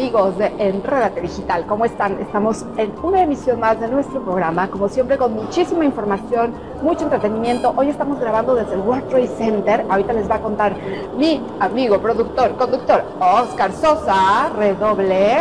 [0.00, 2.18] Amigos de Enredate Digital, ¿cómo están?
[2.20, 7.74] Estamos en una emisión más de nuestro programa, como siempre con muchísima información, mucho entretenimiento.
[7.76, 9.84] Hoy estamos grabando desde el World Trade Center.
[9.90, 10.74] Ahorita les va a contar
[11.18, 15.36] mi amigo, productor, conductor, Oscar Sosa, redoble.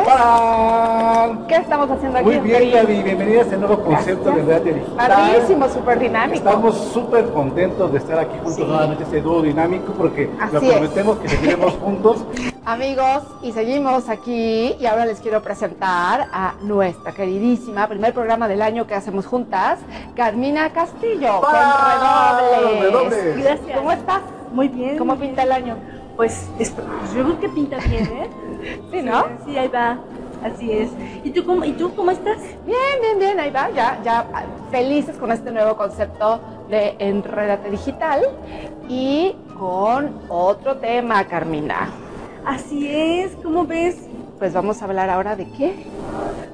[1.48, 2.26] ¿Qué estamos haciendo aquí?
[2.28, 5.08] Muy bien, Gaby, bienvenida a este nuevo concepto de Enredate Digital.
[5.08, 6.36] Padrísimo, súper dinámico.
[6.36, 8.66] Estamos súper contentos de estar aquí juntos Sí.
[8.66, 10.70] nuevamente, este dúo dinámico, porque Así lo es.
[10.74, 12.26] prometemos que seguiremos juntos.
[12.66, 18.62] Amigos, y seguimos aquí y ahora les quiero presentar a nuestra queridísima, primer programa del
[18.62, 19.80] año que hacemos juntas,
[20.16, 22.40] Carmina Castillo, con ¡Wow!
[22.52, 22.82] redobles.
[22.82, 23.44] Redobles.
[23.44, 23.78] Gracias.
[23.78, 24.22] ¿Cómo estás?
[24.52, 24.98] Muy bien.
[24.98, 25.76] ¿Cómo muy pinta el año?
[25.76, 26.00] bien.
[26.16, 28.30] Pues, es- pues yo creo que pinta bien, ¿eh?
[28.92, 29.24] Sí, ¿no?
[29.46, 29.98] Sí, ahí va.
[30.44, 30.90] Así es.
[31.24, 32.38] ¿Y tú cómo, y tú cómo estás?
[32.66, 34.26] Bien, bien, bien, ahí va, ya, ya
[34.70, 36.40] felices con este nuevo concepto
[36.70, 38.22] de Enredate Digital
[38.90, 41.90] y con otro tema, Carmina.
[42.46, 43.32] Así es.
[43.44, 43.98] ¿Cómo ves?
[44.40, 45.74] Pues vamos a hablar ahora de qué?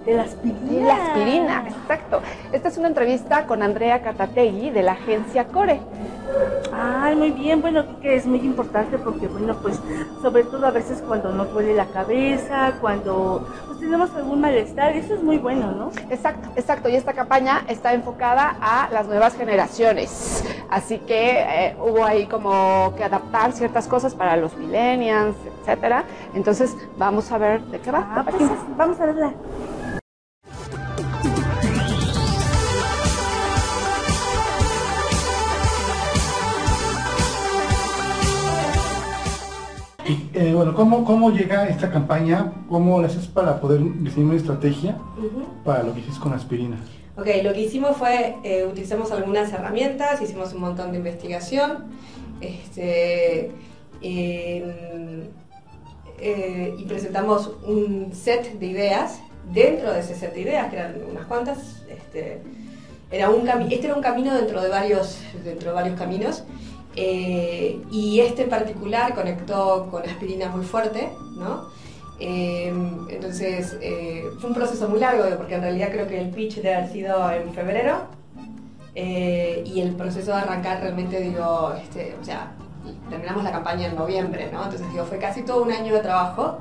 [0.06, 0.72] De la aspirina.
[0.72, 2.22] De la aspirina, exacto.
[2.52, 5.80] Esta es una entrevista con Andrea Catategui de la agencia Core.
[6.74, 7.62] Ay, muy bien.
[7.62, 9.80] Bueno, que es muy importante porque, bueno, pues,
[10.22, 15.14] sobre todo a veces cuando nos duele la cabeza, cuando pues, tenemos algún malestar, eso
[15.14, 15.92] es muy bueno, ¿no?
[16.10, 16.90] Exacto, exacto.
[16.90, 20.44] Y esta campaña está enfocada a las nuevas generaciones.
[20.70, 26.06] Así que eh, hubo ahí como que adaptar ciertas cosas para los millennials, etcétera.
[26.34, 28.08] Entonces, vamos a ver de qué va.
[28.16, 29.34] Ah, ¿te pues vamos a verla.
[40.08, 42.54] Y, eh, bueno, ¿cómo, ¿cómo llega esta campaña?
[42.70, 44.98] ¿Cómo la haces para poder diseñar una estrategia
[45.64, 46.78] para lo que hiciste con aspirina?
[47.18, 51.86] Ok, lo que hicimos fue, eh, utilizamos algunas herramientas, hicimos un montón de investigación,
[52.40, 53.52] este,
[54.02, 55.30] eh,
[56.20, 59.20] eh, y presentamos un set de ideas.
[59.54, 62.42] Dentro de ese set de ideas, que eran unas cuantas, este,
[63.12, 66.44] era un este era un camino dentro de varios, dentro de varios caminos,
[66.96, 71.70] eh, y este en particular conectó con aspirina muy fuerte, ¿no?
[72.20, 72.74] Eh,
[73.10, 76.76] entonces eh, fue un proceso muy largo porque en realidad creo que el pitch debe
[76.76, 78.08] haber sido en febrero
[78.96, 82.54] eh, y el proceso de arrancar realmente digo, este, o sea,
[83.10, 84.64] terminamos la campaña en noviembre, ¿no?
[84.64, 86.58] Entonces digo, fue casi todo un año de trabajo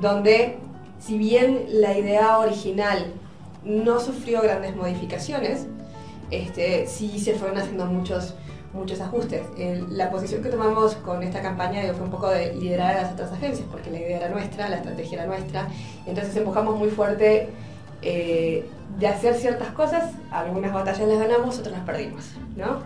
[0.00, 0.58] donde
[0.98, 3.12] si bien la idea original
[3.64, 5.66] no sufrió grandes modificaciones,
[6.30, 8.34] este, sí se fueron haciendo muchos
[8.72, 9.42] muchos ajustes.
[9.56, 13.02] El- la posición que tomamos con esta campaña digo, fue un poco de liderar a
[13.02, 15.68] las otras agencias, porque la idea era nuestra, la estrategia era nuestra,
[16.06, 17.50] entonces empujamos muy fuerte
[18.02, 18.68] eh,
[18.98, 22.24] de hacer ciertas cosas, algunas batallas las ganamos, otras las perdimos,
[22.56, 22.80] ¿no?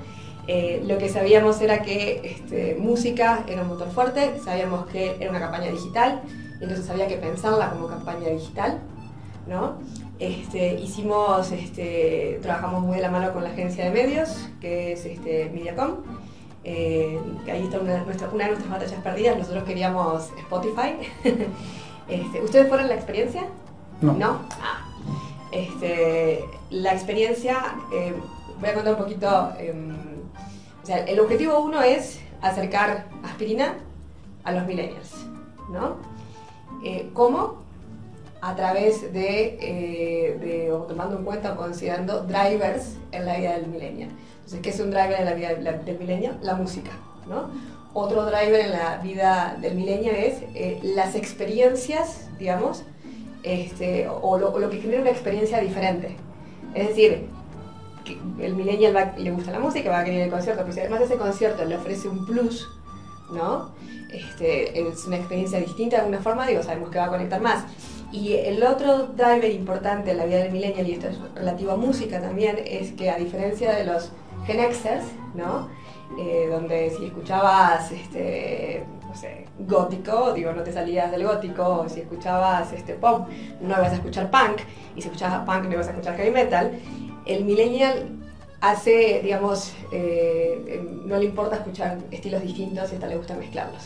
[0.50, 5.28] Eh, lo que sabíamos era que este, música era un motor fuerte, sabíamos que era
[5.30, 6.22] una campaña digital,
[6.60, 8.80] entonces había que pensarla como campaña digital,
[9.46, 9.74] ¿no?
[10.18, 15.04] Este, hicimos, este, trabajamos muy de la mano con la agencia de medios, que es
[15.04, 15.96] este, Mediacom.
[16.64, 19.38] Eh, que ahí está una, nuestra- una de nuestras batallas perdidas.
[19.38, 20.96] Nosotros queríamos Spotify.
[22.44, 23.44] ¿Ustedes fueron la experiencia?
[24.00, 24.12] No.
[24.14, 24.40] ¿No?
[24.60, 24.84] Ah.
[26.70, 27.58] La experiencia,
[27.92, 28.12] eh,
[28.60, 29.52] voy a contar un poquito.
[30.88, 33.74] Sea, el objetivo uno es acercar aspirina
[34.44, 35.26] a los millennials,
[35.70, 35.96] ¿no?
[36.84, 37.62] Eh, ¿Cómo?
[38.40, 43.52] A través de, eh, de- o tomando en cuenta o considerando drivers en la vida
[43.58, 44.10] del millennial.
[44.36, 46.38] Entonces, ¿qué es un driver en la vida del millennial?
[46.42, 46.92] La música,
[47.28, 47.50] ¿no?
[47.94, 52.84] Otro driver en la vida del millennial es eh, las experiencias, digamos,
[53.42, 56.16] este, o, lo, o lo que genera una experiencia diferente.
[56.74, 57.28] Es decir,
[58.08, 60.80] que el millennial va- le gusta la música, va a querer el concierto, pero si
[60.80, 62.68] además ese concierto le ofrece un plus,
[63.30, 63.70] ¿no?
[64.10, 67.64] Este, es una experiencia distinta de alguna forma, digo, sabemos que va a conectar más.
[68.10, 71.76] Y el otro driver importante en la vida del millennial, y esto es relativo a
[71.76, 74.10] música también, es que a diferencia de los
[74.46, 75.04] Gen Xers,
[75.34, 75.68] ¿no?
[76.18, 81.88] Eh, donde si escuchabas, este, no sé, gótico, digo, no te salías del gótico, o
[81.88, 83.28] si escuchabas este, pop,
[83.60, 84.60] no ibas a escuchar punk,
[84.96, 86.72] y si escuchabas punk no ibas a escuchar heavy metal,
[87.28, 88.08] el millennial
[88.60, 93.84] hace, digamos, eh, eh, no le importa escuchar estilos distintos y hasta le gusta mezclarlos.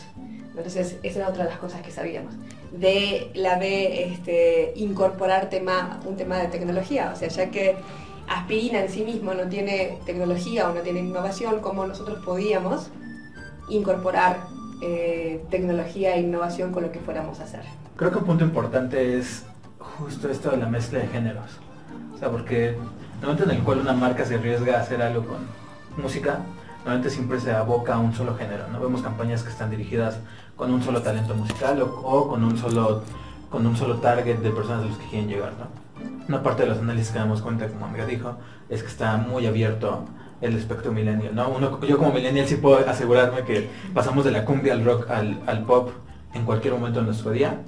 [0.55, 2.33] Entonces, esa era otra de las cosas que sabíamos.
[2.71, 7.75] De la de este, incorporar tema, un tema de tecnología, o sea, ya que
[8.27, 12.89] aspirina en sí mismo no tiene tecnología o no tiene innovación, ¿cómo nosotros podíamos
[13.69, 14.37] incorporar
[14.81, 17.61] eh, tecnología e innovación con lo que fuéramos a hacer?
[17.95, 19.43] Creo que un punto importante es
[19.79, 21.49] justo esto de la mezcla de géneros.
[22.13, 22.75] O sea, porque
[23.23, 25.37] el momento en el cual una marca se arriesga a hacer algo con
[25.97, 26.39] música,
[26.79, 28.67] normalmente siempre se aboca a un solo género.
[28.67, 30.19] No vemos campañas que están dirigidas
[30.57, 33.01] con un solo talento musical o, con un solo
[33.49, 35.67] con un solo target de personas a los que quieren llegar, ¿no?
[36.27, 38.35] Una parte de los análisis que damos cuenta, como Andrea dijo,
[38.67, 40.03] es que está muy abierto
[40.41, 41.79] el espectro millennial, ¿no?
[41.81, 45.63] Yo como millennial sí puedo asegurarme que pasamos de la cumbia al rock al, al
[45.63, 45.91] pop
[46.33, 47.61] en cualquier momento de nuestro día,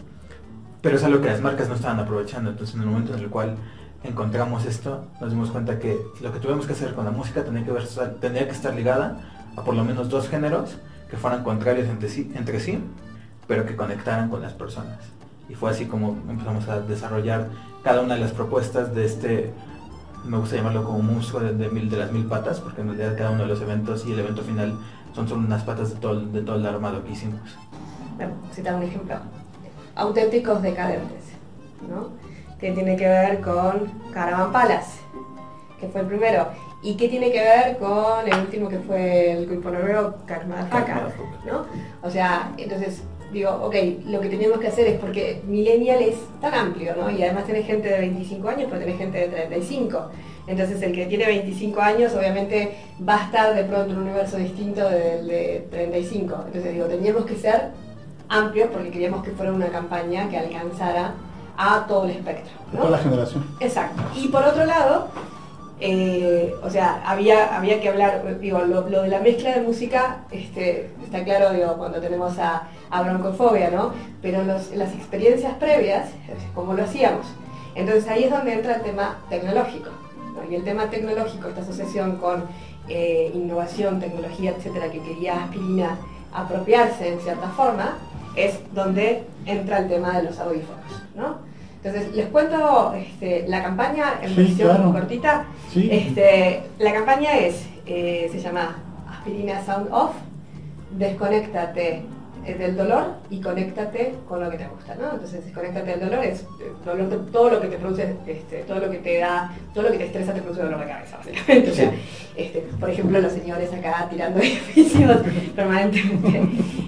[0.81, 3.30] pero es algo que las marcas no estaban aprovechando, entonces en el momento en el
[3.30, 3.56] cual
[4.06, 7.63] encontramos esto, nos dimos cuenta que lo que tuvimos que hacer con la música tenía
[7.63, 7.88] que, ver,
[8.19, 9.19] tenía que estar ligada
[9.56, 10.78] a por lo menos dos géneros
[11.10, 12.80] que fueran contrarios entre sí, entre sí,
[13.48, 15.00] pero que conectaran con las personas.
[15.50, 17.50] Y fue así como empezamos a desarrollar
[17.84, 19.54] cada una de las propuestas de este,
[20.25, 23.31] me gusta llamarlo como monstruo de, mil, de las mil patas, porque en realidad cada
[23.31, 24.78] uno de los eventos y el evento final
[25.13, 27.42] son solo unas patas de todo, de todo el armado que hicimos.
[28.18, 29.16] Bueno, citar un ejemplo.
[29.96, 31.24] Auténticos decadentes,
[31.90, 32.25] ¿no?
[32.60, 35.00] Que tiene que ver con Caravan Palace,
[35.80, 36.48] que fue el primero.
[36.81, 40.68] ¿Y qué tiene que ver con el último que fue el grupo noruego, Karma
[41.46, 41.66] ¿no?
[42.04, 43.02] O sea, entonces
[43.34, 43.75] digo, ok,
[44.06, 47.10] lo que teníamos que hacer es porque Millennial es tan amplio, ¿no?
[47.10, 50.10] Y además tiene gente de 25 años, pero tiene gente de 35.
[50.48, 52.75] Entonces el que tiene 25 años obviamente
[53.07, 56.44] va a estar de pronto en un universo distinto del de 35.
[56.48, 57.72] Entonces digo, teníamos que ser
[58.30, 61.16] amplios porque queríamos que fuera una campaña que alcanzara
[61.57, 62.54] a todo el espectro.
[62.74, 62.80] ¿no?
[62.80, 63.46] Toda la generación.
[63.60, 64.02] Exacto.
[64.16, 65.07] Y por otro lado,
[65.80, 70.92] eh, o sea, había, había que hablar, digo, lo, de la mezcla de música, este,
[71.04, 73.92] está claro, digo, cuando tenemos a, broncofobia, ¿no?
[74.22, 76.10] Pero las experiencias previas,
[76.54, 77.25] ¿cómo lo hacíamos?
[77.75, 79.90] Entonces ahí es donde entra el tema tecnológico.
[80.50, 82.46] Y el tema tecnológico, esta asociación con
[82.88, 85.98] eh, innovación, tecnología, etcétera, que quería Aspirina
[86.34, 87.98] apropiarse en cierta forma,
[88.35, 91.37] es donde entra el tema de los audífonos, ¿no?
[91.83, 95.45] Entonces, les cuento este, la campaña en versión cortita.
[95.75, 98.77] Este, la campaña es, eh, se llama
[99.07, 100.15] Aspirina Sound Off,
[100.97, 102.03] desconéctate
[102.53, 105.13] del dolor y conéctate con lo que te gusta, ¿no?
[105.13, 106.71] Entonces, desconéctate del dolor es eh,
[107.31, 110.06] todo lo que te produce, este, todo lo que te da, todo lo que te
[110.06, 111.71] estresa te produce dolor de cabeza, básicamente.
[111.71, 111.92] O sea,
[112.36, 115.21] este, por ejemplo, los señores acá tirando edificios
[115.56, 116.42] permanentemente,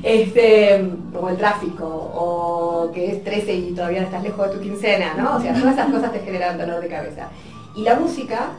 [0.04, 0.89] este,
[1.19, 5.38] o el tráfico, o que es 13 y todavía estás lejos de tu quincena, ¿no?
[5.38, 7.30] O sea, todas esas cosas te generan dolor de cabeza.
[7.75, 8.50] Y la música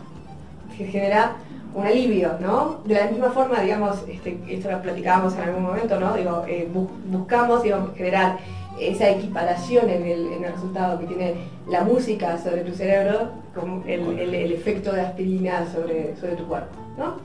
[0.77, 1.37] te genera
[1.79, 2.81] un alivio, ¿no?
[2.85, 6.15] De la misma forma, digamos, este, esto lo platicábamos en algún momento, ¿no?
[6.15, 6.69] Digo, eh,
[7.07, 8.39] buscamos, digamos, generar
[8.81, 11.35] esa equiparación en el, resultado que tiene
[11.69, 17.17] la música sobre tu cerebro, como el, efecto de aspirina sobre, sobre tu cuerpo, ¿no?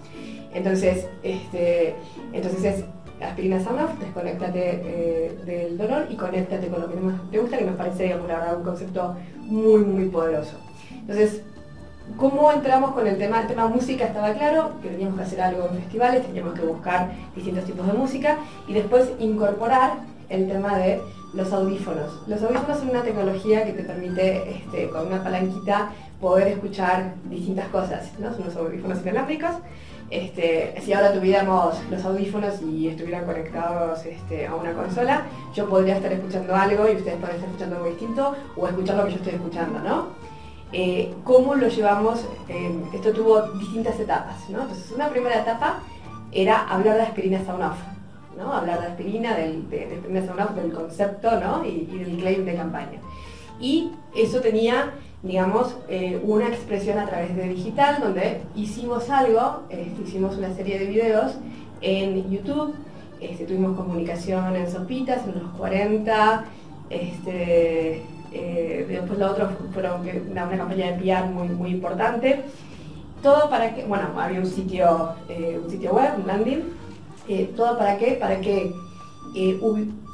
[0.54, 1.96] Entonces, este,
[2.32, 2.86] entonces es
[3.22, 7.66] aspirina sound desconéctate eh, del dolor y conéctate con lo que más te gusta, que
[7.66, 10.58] nos parece, digamos, la verdad, un concepto muy, muy poderoso.
[10.92, 11.42] Entonces,
[12.18, 13.42] ¿Cómo entramos con el tema?
[13.42, 17.12] El tema música estaba claro, que teníamos que hacer algo en festivales, teníamos que buscar
[17.34, 19.94] distintos tipos de música y después incorporar
[20.30, 21.02] el tema de
[21.34, 22.28] los audífonos.
[22.28, 27.70] Los audífonos son una tecnología que te permite, este, con una palanquita, poder escuchar distintas
[27.70, 28.12] cosas.
[28.20, 28.34] ¿no?
[28.34, 29.52] Son los audífonos inalámbricos.
[30.10, 35.24] Este, si ahora tuviéramos los audífonos y estuvieran conectados este, a una consola,
[35.56, 39.06] yo podría estar escuchando algo y ustedes podrían estar escuchando algo distinto o escuchar lo
[39.06, 40.33] que yo estoy escuchando, ¿no?
[40.76, 44.38] Eh, cómo lo llevamos, eh, esto tuvo distintas etapas.
[44.50, 45.80] Entonces una primera etapa
[46.32, 47.78] era hablar de aspirina sound off,
[48.36, 48.52] ¿no?
[48.52, 51.64] Hablar de aspirina, del, de, aspirina sound off, del concepto, ¿no?
[51.64, 53.00] Y, del claim de campaña.
[53.60, 60.02] Y eso tenía, digamos, eh, una expresión a través de digital, donde hicimos algo, este,
[60.02, 61.34] hicimos una serie de videos
[61.82, 62.74] en YouTube,
[63.22, 66.46] este, tuvimos comunicación en Sopitas, en los 40,
[66.90, 68.02] este,
[68.34, 72.42] eh, después lo otro fueron una, campaña de PR muy, muy importante.
[73.22, 76.64] Todo para que, bueno, había un sitio, eh, un sitio web, un landing,
[77.28, 78.74] eh, todo para qué, para que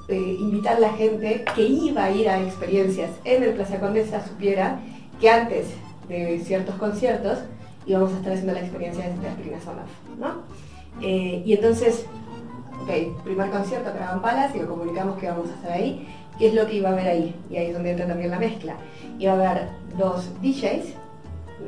[0.09, 4.79] invitar a la gente que iba a ir a experiencias en el Plaza Condesa supiera
[5.19, 5.67] que antes
[6.07, 7.39] de ciertos conciertos
[7.85, 9.79] íbamos a estar haciendo la experiencia de Aspirina Sound
[10.19, 10.43] ¿no?
[11.01, 12.05] y entonces,
[12.81, 16.07] ok, primer concierto, Caravan Palace, y lo comunicamos que íbamos a estar ahí,
[16.39, 17.35] ¿Qué es lo que iba a haber ahí?
[17.49, 18.75] Y ahí es donde entra también la mezcla.
[19.19, 19.67] Iba a haber
[19.97, 20.93] dos DJs,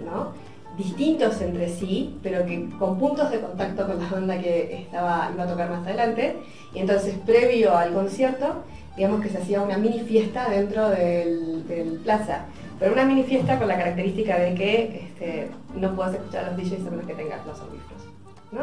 [0.05, 0.31] ¿no?
[0.77, 5.43] distintos entre sí, pero que con puntos de contacto con la banda que estaba, iba
[5.43, 6.37] a tocar más adelante.
[6.73, 8.63] Y entonces, previo al concierto,
[8.95, 12.45] digamos que se hacía una mini fiesta dentro del, plaza.
[12.79, 16.87] Pero una mini fiesta con la característica de que este, no puedas escuchar los DJs
[16.87, 18.03] a menos que tengas los audífonos.
[18.51, 18.61] ¿no?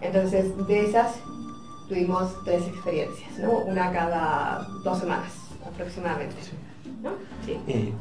[0.00, 1.16] Entonces, de esas
[1.88, 3.58] tuvimos tres experiencias, ¿no?
[3.58, 6.36] una cada dos semanas aproximadamente.
[7.02, 7.10] ¿no?
[7.44, 7.58] Sí.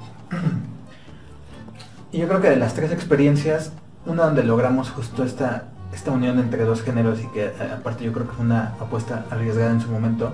[2.09, 3.73] Y, yo creo que de las tres experiencias,
[4.05, 8.13] una donde logramos justo esta, esta unión entre dos géneros y que eh, aparte yo
[8.13, 10.33] creo que fue una apuesta arriesgada en su momento,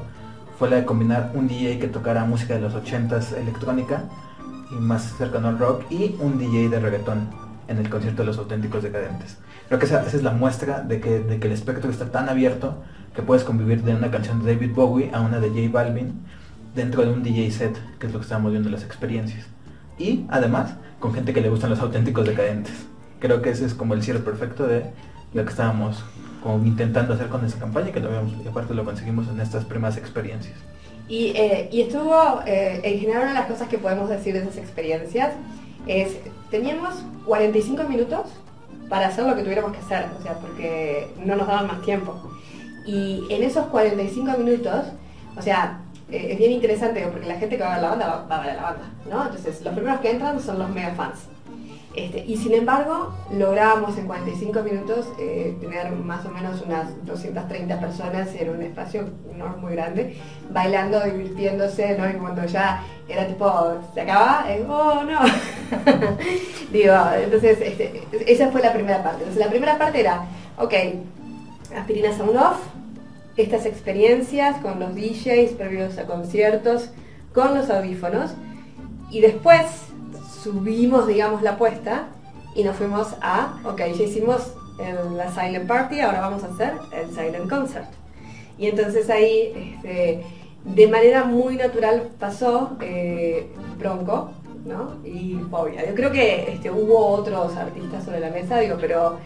[0.59, 4.03] fue la de combinar un DJ que tocara música de los 80s electrónica
[4.71, 7.27] y más cercano al rock y un DJ de reggaetón
[7.67, 9.37] en el concierto de los auténticos decadentes.
[9.67, 12.29] Creo que esa, esa es la muestra de que, de que el espectro está tan
[12.29, 12.83] abierto
[13.15, 16.23] que puedes convivir de una canción de David Bowie a una de J Balvin
[16.75, 19.45] dentro de un DJ set, que es lo que estamos viendo en las experiencias.
[19.97, 22.73] Y además, con gente que le gustan los auténticos decadentes.
[23.19, 24.85] Creo que ese es como el cierre perfecto de
[25.33, 26.03] lo que estábamos
[26.65, 28.09] intentando hacer con esa campaña, que lo
[28.43, 30.55] y aparte lo conseguimos en estas primeras experiencias.
[31.07, 34.39] Y, eh, y estuvo, eh, en general, una de las cosas que podemos decir de
[34.39, 35.33] esas experiencias
[35.87, 36.17] es,
[36.49, 38.21] teníamos 45 minutos
[38.89, 42.21] para hacer lo que tuviéramos que hacer, o sea, porque no nos daban más tiempo.
[42.85, 44.85] Y en esos 45 minutos,
[45.37, 45.79] o sea,
[46.13, 48.41] eh, es bien interesante porque la gente que va a ver la banda va, a
[48.41, 49.23] ver a la banda, ¿no?
[49.23, 51.27] Entonces, los primeros que entran son los mega fans.
[51.95, 57.79] Este, y sin embargo, lográbamos en 45 minutos eh, tener más o menos unas 230
[57.79, 60.15] personas en un espacio no muy grande,
[60.51, 62.07] bailando, divirtiéndose, ¿no?
[62.07, 65.19] Y cuando ya era tipo, se acaba, es, oh no.
[66.71, 66.93] Digo,
[67.23, 69.23] entonces, este, esa fue la primera parte.
[69.23, 70.25] Entonces, la primera parte era,
[70.59, 70.73] ok,
[71.75, 72.57] aspirina sound off,
[73.37, 76.89] estas experiencias con los DJs previos a conciertos,
[77.33, 78.31] con los audífonos,
[79.09, 79.65] y después
[80.43, 82.07] subimos, digamos, la apuesta
[82.55, 86.73] y nos fuimos a, ok, ya hicimos el- la Silent Party, ahora vamos a hacer
[86.91, 87.89] el Silent Concert.
[88.57, 90.23] Y entonces ahí, este,
[90.63, 93.47] de manera muy natural pasó eh,
[93.79, 94.31] Bronco,
[94.65, 94.95] ¿no?
[95.05, 95.85] Y Fobia.
[95.87, 99.17] Yo creo que este, hubo otros artistas sobre la mesa, digo, pero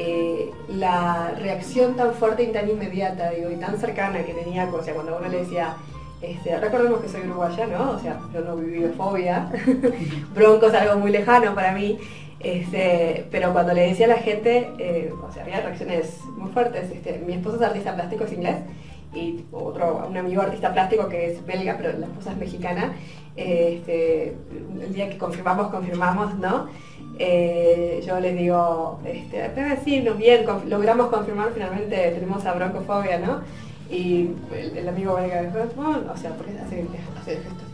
[0.00, 4.80] eh, la reacción tan fuerte y tan inmediata, digo, y tan cercana que tenía, o
[4.80, 5.74] sea, cuando uno le decía,
[6.22, 7.90] este, recordemos que soy uruguaya, ¿no?
[7.90, 9.50] O sea, yo no viví fobia.
[10.34, 11.98] Bronco es algo muy lejano para mí.
[12.38, 16.92] Este, pero cuando le decía a la gente, eh, o sea, había reacciones muy fuertes.
[16.92, 18.56] Este, mi esposo es artista plástico, es inglés,
[19.14, 22.92] y otro, un amigo artista plástico que es belga, pero la esposa es mexicana.
[23.36, 24.36] Eh, este,
[24.80, 26.68] el día que confirmamos, confirmamos, ¿no?
[27.18, 33.18] Eh, yo les digo, este, pero sí, no, bien, logramos confirmar finalmente, tenemos a broncofobia,
[33.18, 33.40] ¿no?
[33.90, 36.86] Y el, amigo dijo, no, o sea, porque hace,
[37.24, 37.68] gestos.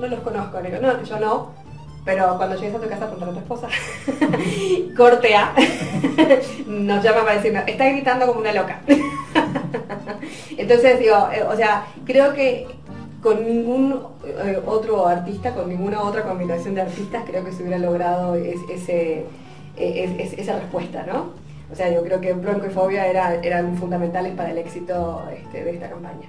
[0.00, 1.50] No, los conozco, digo, no, yo no,
[2.04, 3.68] pero cuando llegues a tu casa preguntar a tu esposa.
[4.96, 5.54] Corte A.
[6.66, 8.80] Nos llama para decirnos, está gritando como una loca.
[10.56, 12.66] Entonces digo, eh, o sea, creo que
[13.26, 17.76] con ningún eh, otro artista, con ninguna otra combinación de artistas, creo que se hubiera
[17.78, 19.24] logrado es- ese,
[19.76, 21.30] eh, es- es- esa respuesta, ¿no?
[21.72, 25.64] O sea, yo creo que Bronco y Fobia era- eran fundamentales para el éxito este,
[25.64, 26.28] de esta campaña.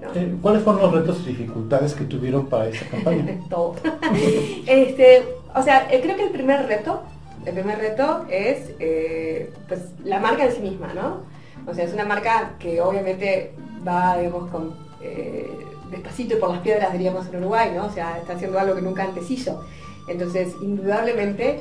[0.00, 0.14] ¿no?
[0.14, 3.24] Eh, ¿Cuáles fueron los retos y dificultades que tuvieron para esa campaña?
[3.50, 3.74] todo.
[4.68, 5.24] este,
[5.56, 7.02] o sea, eh, creo que el primer reto,
[7.44, 11.22] el primer reto es eh, pues, la marca en sí misma, ¿no?
[11.68, 13.52] O sea, es una marca que obviamente
[13.86, 15.50] va, digamos, con, eh,
[15.92, 17.86] despacito y por las piedras, diríamos, en Uruguay, ¿no?
[17.86, 19.64] O sea, está haciendo algo que nunca antes hizo.
[20.08, 21.60] Entonces, indudablemente,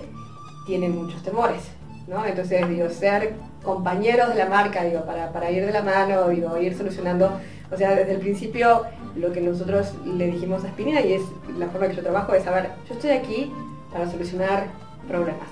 [0.65, 1.61] tiene muchos temores,
[2.07, 2.25] ¿no?
[2.25, 6.75] Entonces, digo, ser compañeros de la marca, digo, para, ir de la mano, digo, ir
[6.75, 7.31] solucionando,
[7.71, 8.85] o sea, desde el principio
[9.15, 11.21] lo que nosotros le dijimos a Spinina y es
[11.57, 13.51] la forma que yo trabajo es, a ver, yo estoy aquí
[13.91, 14.67] para solucionar
[15.07, 15.50] problemas.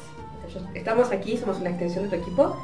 [0.73, 2.55] Estamos aquí, somos una extensión de tu equipo,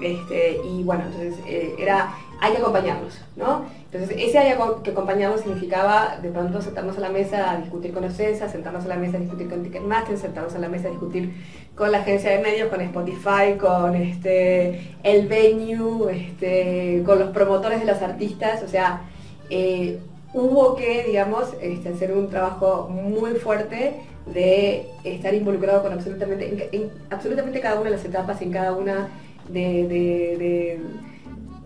[0.00, 3.64] este, y bueno, entonces eh, era, hay que acompañarlos, ¿no?
[3.90, 8.04] Entonces ese hay que acompañarlos significaba de pronto sentarnos a la mesa a discutir con
[8.04, 11.32] OCESA, sentarnos a la mesa a discutir con Ticketmaster, sentarnos a la mesa a discutir
[11.74, 17.80] con la agencia de medios, con Spotify, con este, el venue, este, con los promotores
[17.80, 19.02] de los artistas, o sea,
[19.50, 19.98] eh,
[20.34, 23.94] hubo que, digamos, este, hacer un trabajo muy fuerte
[24.26, 28.72] de estar involucrado con absolutamente, en, en absolutamente cada una de las etapas, en cada
[28.72, 29.08] una
[29.48, 30.80] de-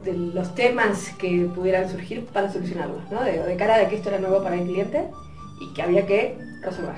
[0.04, 3.22] de los temas que pudieran surgir para solucionarlos, ¿no?
[3.22, 5.08] De, de cara de que esto era nuevo para el cliente
[5.60, 6.94] y que había que resolver.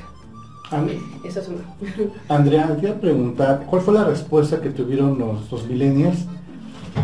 [0.71, 0.91] And-
[1.25, 1.61] Eso es uno.
[2.29, 6.27] Andrea, te iba a preguntar, ¿cuál fue la respuesta que tuvieron los, los millennials?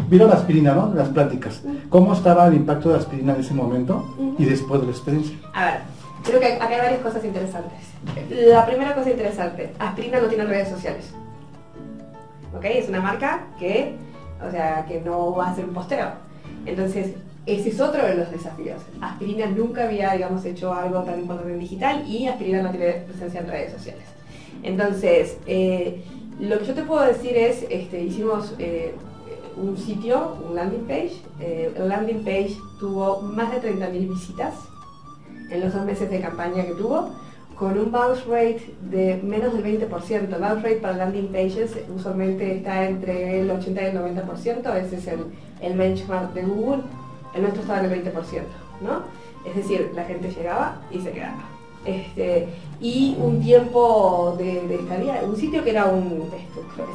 [0.08, 0.92] Vieron la aspirina, ¿no?
[0.94, 1.62] Las pláticas.
[1.88, 5.36] ¿Cómo estaba el impacto de la aspirina en ese momento y después de la experiencia?
[5.54, 5.80] A ver,
[6.24, 7.78] creo que acá hay varias cosas interesantes.
[8.30, 11.12] La primera cosa interesante, Aspirina no tiene redes sociales.
[12.56, 12.64] ¿Ok?
[12.64, 13.96] Es una marca que,
[14.46, 16.08] o sea, que no va a hacer un posteo.
[16.66, 17.14] Entonces,
[17.46, 18.82] ese es otro de los desafíos.
[19.00, 23.40] Aspirina nunca había, digamos, hecho algo tan importante en digital y Aspirina no tiene presencia
[23.40, 24.04] en redes sociales.
[24.62, 26.04] Entonces, eh,
[26.40, 28.94] lo que yo te puedo decir es, este, hicimos eh,
[29.56, 31.22] un sitio, un landing page.
[31.40, 34.54] Eh, el landing page tuvo más de 30.000 visitas
[35.50, 37.10] en los dos meses de campaña que tuvo,
[37.58, 40.10] con un bounce rate de menos del 20%.
[40.10, 44.96] El bounce rate para landing pages usualmente está entre el 80 y el 90%, ese
[44.96, 45.26] es el,
[45.60, 46.82] el benchmark de Google.
[47.34, 48.14] El nuestro estaba en el 20%.
[48.80, 49.02] ¿no?
[49.48, 51.42] Es decir, la gente llegaba y se quedaba.
[51.84, 52.48] Este,
[52.80, 56.30] y un tiempo de, estadía, un sitio que era un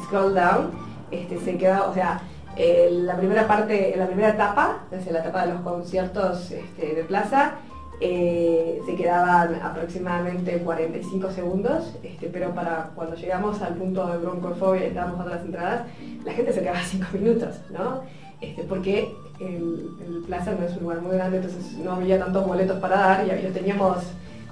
[0.04, 0.70] scroll down,
[1.10, 2.22] este, se quedaba, o sea,
[2.56, 7.04] eh, la primera parte, la primera etapa, desde la etapa de los conciertos este, de
[7.04, 7.54] plaza,
[8.00, 14.84] eh, se quedaban aproximadamente 45 segundos, este, pero para cuando llegamos al punto de broncofobia
[14.84, 15.82] y estábamos a las entradas,
[16.24, 18.02] la gente se quedaba 5 minutos, ¿no?
[18.40, 22.78] Este, porque el, plaza no es un lugar muy grande, entonces no había tantos boletos
[22.80, 23.98] para dar y teníamos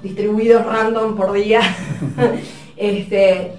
[0.03, 1.61] distribuidos random por día.
[2.77, 3.53] este,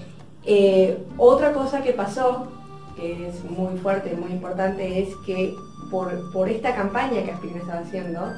[0.44, 2.48] eh, otra cosa que pasó,
[2.96, 5.54] que es muy fuerte, y muy importante, es que
[5.90, 8.32] por, por esta campaña que Aspirina estaba haciendo,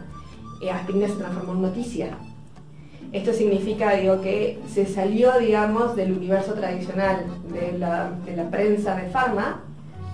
[0.61, 2.11] eh, Aspirina se transformó en noticia.
[3.13, 8.97] Esto significa digo, que se salió digamos, del universo tradicional de la, de la prensa
[8.97, 9.63] de farma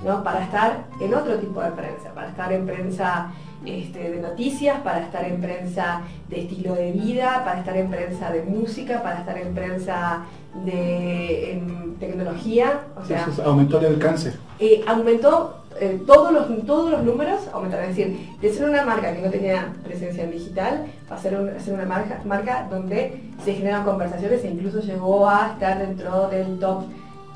[0.04, 0.22] ¿no?
[0.22, 3.32] para estar en otro tipo de prensa, para estar en prensa
[3.64, 8.30] este, de noticias, para estar en prensa de estilo de vida, para estar en prensa
[8.30, 10.24] de música, para estar en prensa
[10.64, 11.62] de
[12.00, 12.80] tecnología.
[13.00, 14.34] O sea, aumentó el alcance.
[14.58, 15.61] Eh, aumentó
[16.06, 17.90] todos, los, todos los números, aumentaron.
[17.90, 21.36] Es decir, de ser una marca que no tenía presencia en digital, va a ser,
[21.36, 26.84] una marca, marca donde se generan conversaciones e incluso llegó a estar dentro del top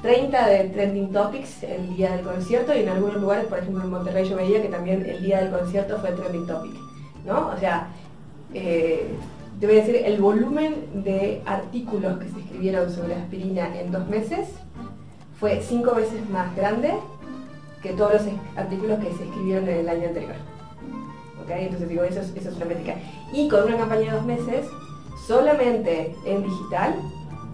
[0.02, 3.90] 30 de trending topics el día del concierto y en algunos lugares, por ejemplo en
[3.90, 6.72] Monterrey yo veía que también el día del concierto fue trending topic,
[7.24, 7.48] ¿no?
[7.48, 7.88] O sea,
[8.54, 9.08] eh,
[9.58, 14.06] te voy a decir, el volumen de artículos que se escribieron sobre aspirina en dos
[14.06, 14.48] meses
[15.40, 16.92] fue cinco veces más grande
[17.86, 18.22] que todos los
[18.56, 20.34] artículos que se escribieron en el año anterior.
[21.42, 21.50] ¿Ok?
[21.50, 22.94] Entonces digo, eso es, eso es una métrica.
[23.32, 24.66] Y con una campaña de dos meses,
[25.26, 26.94] solamente en digital,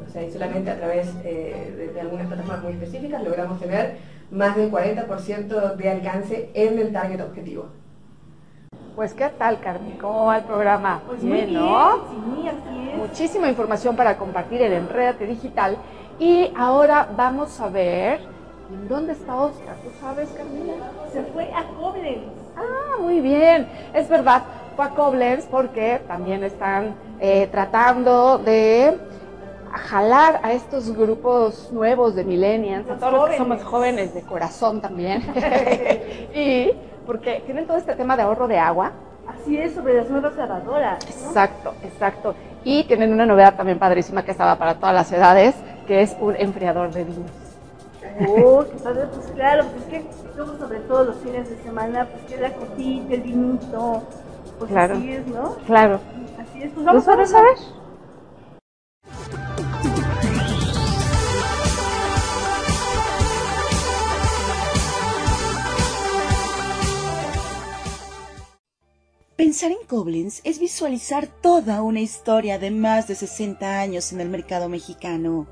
[0.07, 3.99] o sea, y solamente a través eh, de, algunas plataformas muy específicas logramos tener
[4.31, 7.67] más del 40% de alcance en el target objetivo.
[8.97, 11.03] Pues qué tal, Carmen, ¿cómo va el programa?
[11.07, 11.95] Pues muy bien, ¿no?
[12.11, 12.99] Sí, así es.
[12.99, 15.77] Muchísima información para compartir en Enredate Digital.
[16.19, 18.21] Y ahora vamos a ver
[18.89, 19.77] dónde está Oscar.
[19.83, 20.75] ¿Tú sabes, Carmina?
[21.13, 22.25] Se fue a Koblenz.
[22.57, 23.69] Ah, muy bien.
[23.95, 24.43] Es verdad,
[24.77, 28.99] fue a Koblenz porque también están eh, tratando de
[29.73, 34.81] jalar a estos grupos nuevos de millennials, a todos los que somos jóvenes de corazón
[34.81, 35.23] también,
[36.35, 36.71] y
[37.07, 38.93] porque tienen todo este tema de ahorro de agua.
[39.27, 41.05] Así es, sobre las nuevas lavadoras.
[41.07, 42.35] Exacto, exacto.
[42.65, 45.55] Y tienen una novedad también padrísima que estaba para todas las edades,
[45.87, 47.42] que es un enfriador de vinos.
[48.21, 50.05] Oh, qué padre, pues claro, pues es que
[50.37, 54.03] luego sobre todo los fines de semana, pues que la cosita, el vinito,
[54.59, 55.57] pues claro, así es, ¿no?
[55.67, 56.01] Claro.
[56.39, 57.57] Así es, pues vamos a ver.
[69.37, 74.29] Pensar en Koblenz es visualizar toda una historia de más de 60 años en el
[74.29, 75.47] mercado mexicano.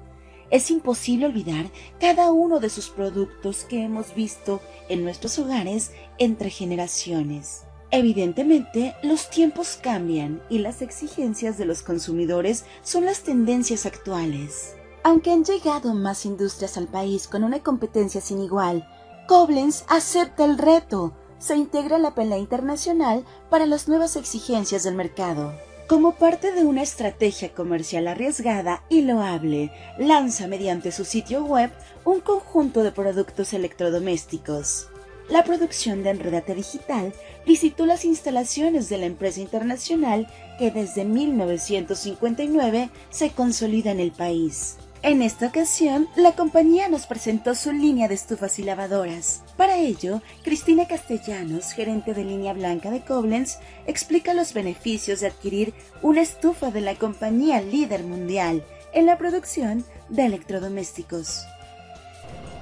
[0.50, 6.50] Es imposible olvidar cada uno de sus productos que hemos visto en nuestros hogares entre
[6.50, 7.62] generaciones.
[7.92, 14.76] Evidentemente, los tiempos cambian y las exigencias de los consumidores son las tendencias actuales.
[15.02, 18.86] Aunque han llegado más industrias al país con una competencia sin igual,
[19.26, 25.54] Koblenz acepta el reto se integra la pelea internacional para las nuevas exigencias del mercado.
[25.90, 31.72] Como parte de una estrategia comercial arriesgada y loable, lanza mediante su sitio web
[32.04, 34.86] un conjunto de productos electrodomésticos.
[35.28, 37.12] La producción de Enredate Digital
[37.44, 40.28] visitó las instalaciones de la empresa internacional
[40.60, 44.76] que desde 1959 se consolida en el país.
[45.02, 49.42] En esta ocasión, la compañía nos presentó su línea de estufas y lavadoras.
[49.56, 55.72] Para ello, Cristina Castellanos, gerente de línea blanca de Koblenz, explica los beneficios de adquirir
[56.02, 61.46] una estufa de la compañía líder mundial en la producción de electrodomésticos.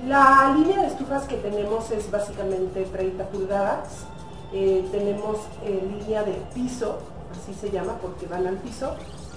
[0.06, 4.04] La línea de estufas que tenemos es básicamente 30 pulgadas.
[4.52, 7.00] Eh, tenemos eh, línea de piso,
[7.32, 8.94] así se llama porque van al piso,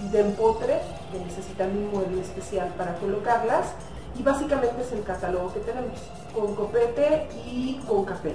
[0.10, 0.80] de empotre,
[1.12, 3.74] que necesitan un mueble especial para colocarlas,
[4.18, 6.00] y básicamente es el catálogo que tenemos,
[6.34, 8.34] con copete y con café.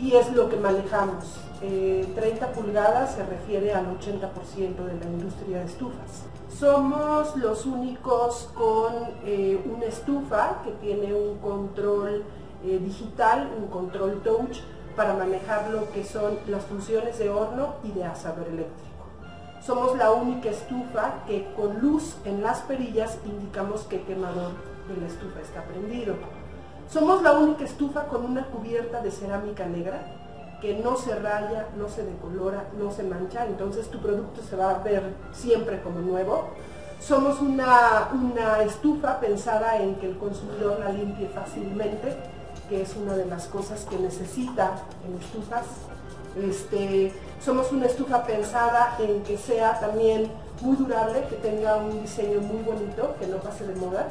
[0.00, 1.24] Y es lo que manejamos.
[1.60, 6.24] 30 eh, pulgadas se refiere al 80% de la industria de estufas.
[6.58, 8.92] Somos los únicos con
[9.24, 12.24] eh, una estufa que tiene un control
[12.64, 14.58] eh, digital, un control touch,
[14.94, 18.93] para manejar lo que son las funciones de horno y de asador eléctrico.
[19.64, 24.52] Somos la única estufa que con luz en las perillas indicamos que quemador
[24.88, 26.16] de la estufa está prendido.
[26.90, 30.02] Somos la única estufa con una cubierta de cerámica negra
[30.60, 34.70] que no se raya, no se decolora, no se mancha, entonces tu producto se va
[34.70, 36.50] a ver siempre como nuevo.
[37.00, 42.14] Somos una, una estufa pensada en que el consumidor la limpie fácilmente,
[42.68, 45.64] que es una de las cosas que necesita en estufas.
[46.36, 47.12] Este,
[47.44, 50.28] somos una estufa pensada en que sea también
[50.62, 54.08] muy durable, que tenga un diseño muy bonito, que no pase de moda.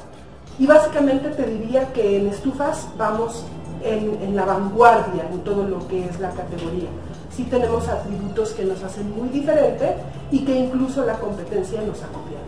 [0.60, 3.44] Y básicamente te diría que en estufas vamos
[3.84, 6.90] en, la vanguardia en todo lo que es la categoría.
[7.36, 9.96] Sí tenemos atributos que nos hacen muy diferente
[10.30, 12.44] y que incluso la competencia nos ha copiado.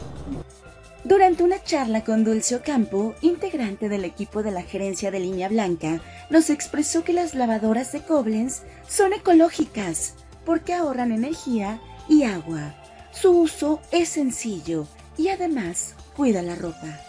[1.04, 6.00] Durante una charla con Dulce Ocampo, integrante del equipo de la gerencia de Línea Blanca,
[6.30, 10.16] nos expresó que las lavadoras de Koblenz son ecológicas
[10.46, 12.74] porque ahorran energía y agua.
[13.12, 14.86] Su uso es sencillo
[15.18, 17.00] y además cuida la ropa.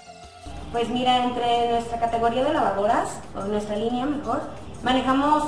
[0.72, 4.42] Pues mira, entre nuestra categoría de lavadoras, o nuestra línea mejor,
[4.82, 5.44] manejamos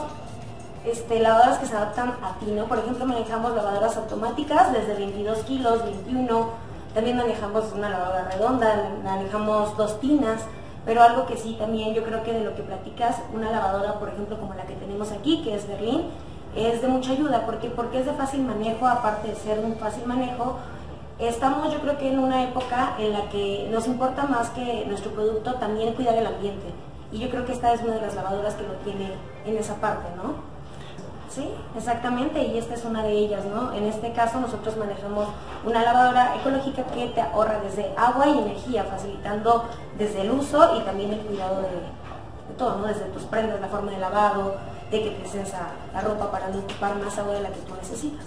[0.85, 2.67] este, lavadoras que se adaptan a ti, ¿no?
[2.67, 6.49] Por ejemplo, manejamos lavadoras automáticas desde 22 kilos, 21,
[6.95, 10.43] también manejamos una lavadora redonda, manejamos dos tinas,
[10.85, 14.09] pero algo que sí también yo creo que de lo que platicas, una lavadora, por
[14.09, 16.05] ejemplo, como la que tenemos aquí, que es Berlín,
[16.67, 20.07] es de mucha ayuda, porque porque es de fácil manejo, aparte de ser un fácil
[20.07, 20.59] manejo,
[21.19, 25.11] Estamos yo creo que en una época en la que nos importa más que nuestro
[25.11, 26.73] producto también cuidar el ambiente.
[27.11, 29.75] Y yo creo que esta es una de las lavadoras que lo tiene en esa
[29.77, 30.35] parte, ¿no?
[31.29, 33.73] Sí, exactamente, y esta es una de ellas, ¿no?
[33.73, 35.27] En este caso nosotros manejamos
[35.67, 39.65] una lavadora ecológica que te ahorra desde agua y energía, facilitando
[39.99, 41.69] desde el uso y también el cuidado de,
[42.57, 42.87] todo, ¿no?
[42.87, 44.55] Desde tus prendas, la forma de lavado,
[44.91, 45.45] de que te
[45.93, 48.25] la ropa para no ocupar más agua de la que tú necesitas.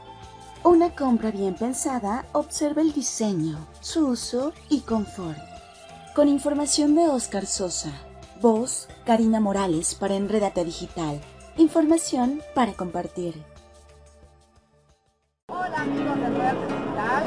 [0.65, 5.39] Una compra bien pensada observa el diseño, su uso y confort.
[6.15, 7.91] Con información de Oscar Sosa.
[8.41, 11.21] Voz, Karina Morales para Enredate Digital.
[11.57, 13.52] Información para compartir.
[15.53, 17.25] Hola amigos de Enredate Digital.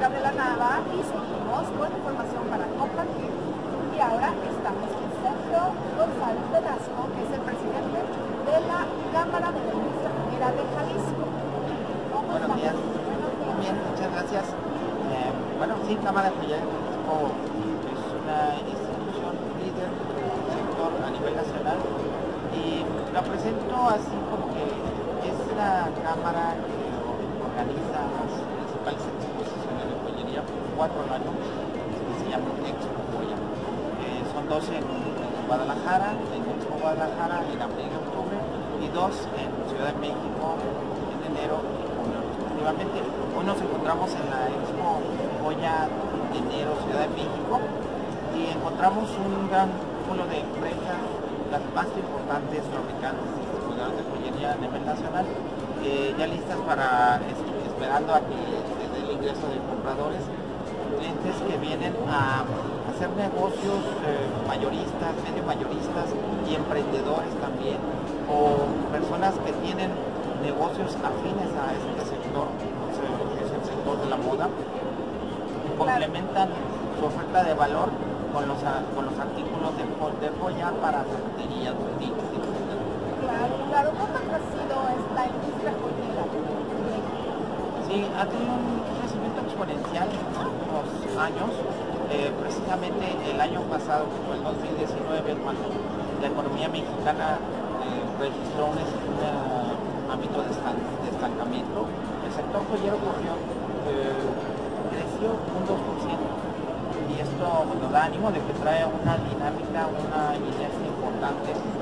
[0.00, 3.28] Gabriela Nava y seguimos con información para compartir.
[3.28, 5.60] Y ahora estamos con Sergio
[6.00, 7.98] González Velasco, que es el presidente
[8.48, 11.24] de la Cámara de la Industria Minera de Jalisco.
[12.24, 12.76] Buenos días.
[13.60, 14.44] Bien, muchas gracias.
[14.48, 17.36] Eh, bueno, sí, Cámara de Jalisco
[17.84, 21.78] es una institución líder del sector a nivel nacional
[22.56, 22.80] y
[23.12, 24.64] la presento así como que
[25.28, 26.87] es la Cámara que
[27.58, 29.02] organiza las principales
[30.78, 33.34] cuatro al año, que se llama Expo Joya.
[33.34, 34.86] Eh, son dos en
[35.50, 38.38] Guadalajara, en Expo Guadalajara en abril y octubre,
[38.78, 42.98] y dos en Ciudad de México en enero y junio respectivamente.
[43.34, 45.02] Hoy nos encontramos en la Expo
[45.42, 45.90] Joya
[46.30, 47.58] de enero Ciudad de México
[48.38, 49.66] y encontramos un gran
[50.06, 51.02] cúmulo de empresas,
[51.50, 55.26] las más importantes fabricantes y distribuidores de joyería a nivel nacional,
[55.84, 57.20] eh, ya listas para
[57.66, 58.34] esperando aquí
[58.82, 60.22] desde el ingreso de compradores
[60.98, 62.42] clientes que vienen a
[62.90, 66.10] hacer negocios eh, mayoristas, medio mayoristas
[66.48, 67.78] y emprendedores también,
[68.26, 69.90] o personas que tienen
[70.42, 76.50] negocios afines a este sector, que es el sector de la moda, y complementan
[76.98, 77.90] su oferta de valor
[78.32, 82.67] con los, con los artículos de, de joya para zapatería, boutiques, etc.
[83.38, 83.90] Claro.
[83.94, 86.24] ¿Cómo ha crecido esta industria joyera?
[87.86, 90.08] Sí, ha tenido un crecimiento exponencial
[91.18, 91.50] años.
[92.10, 95.68] Eh, precisamente el año pasado, que fue el 2019, cuando
[96.22, 97.36] la economía mexicana
[97.84, 98.78] eh, registró un,
[100.08, 101.84] ámbito de, estancamiento,
[102.24, 103.36] el sector joyero corrió,
[103.92, 104.24] eh,
[104.88, 105.78] creció un 2%.
[107.12, 107.44] Y esto
[107.76, 111.77] nos da ánimo de que trae una dinámica, una inercia importante en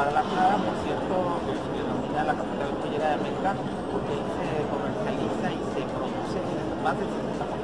[0.00, 1.44] Guadalajara, por cierto,
[1.76, 3.52] denomina la capital joyera de América,
[3.92, 6.40] porque ahí se comercializa y se produce
[6.80, 7.60] más del 60%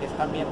[0.00, 0.46] es también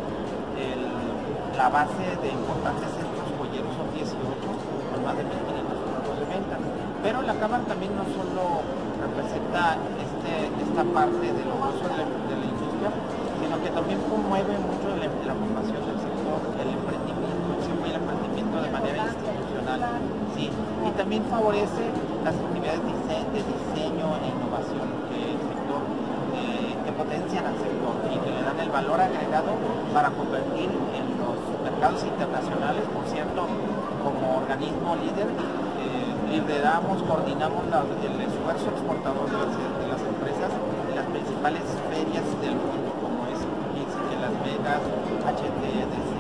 [1.56, 6.56] la base de importantes centros joyeros, son 18, con más de 1.500 puntos de venta.
[7.00, 8.60] Pero la Cámara también no solo
[9.00, 12.90] representa este, esta parte del uso de la, industria,
[13.40, 17.24] sino que también promueve mucho la, formación del sector, el emprendimiento,
[17.86, 19.80] el emprendimiento de manera institucional.
[20.34, 20.50] ¿sí?
[20.50, 21.86] Y también favorece
[22.26, 28.58] las actividades de diseño e innovación eh, que potencian al sector y que le dan
[28.58, 29.54] el valor agregado
[29.94, 33.46] para convertir en los mercados internacionales, por cierto,
[34.02, 40.50] como organismo líder, eh, lideramos, coordinamos el esfuerzo exportador de las, empresas
[41.14, 41.62] principales
[41.94, 46.10] ferias del mundo, como es de Las Vegas, HTDC,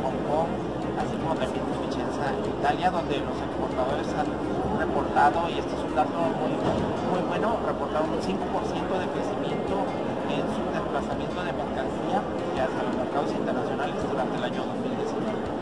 [0.00, 0.48] Hong Kong,
[0.96, 4.28] así como también Vicenza, Italia, donde los exportadores han
[4.78, 9.76] reportado, y este es un dato muy, muy bueno, reportaron un 5% de crecimiento
[10.30, 15.60] en su desplazamiento de mercancía hacia los mercados internacionales durante el año 2019.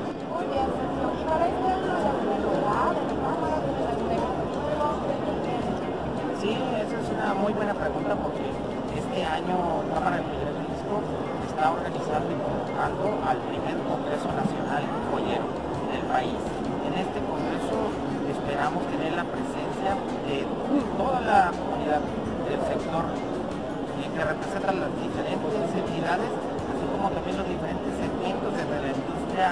[6.38, 8.46] Sí, esa es una muy buena pregunta porque
[8.94, 11.03] este año Cámara de Disco
[11.51, 16.38] está organizando y convocando al primer Congreso Nacional Joyero en el país.
[16.87, 17.90] En este Congreso
[18.31, 19.98] esperamos tener la presencia
[20.31, 20.46] de
[20.94, 22.07] toda la comunidad
[22.46, 26.31] del sector que representa las diferentes entidades,
[26.70, 29.48] así como también los diferentes segmentos desde la industria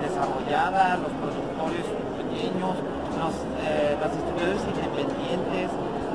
[0.00, 1.84] desarrollada, los productores
[2.16, 2.80] pequeños,
[3.20, 5.68] los, eh, los distribuidores independientes,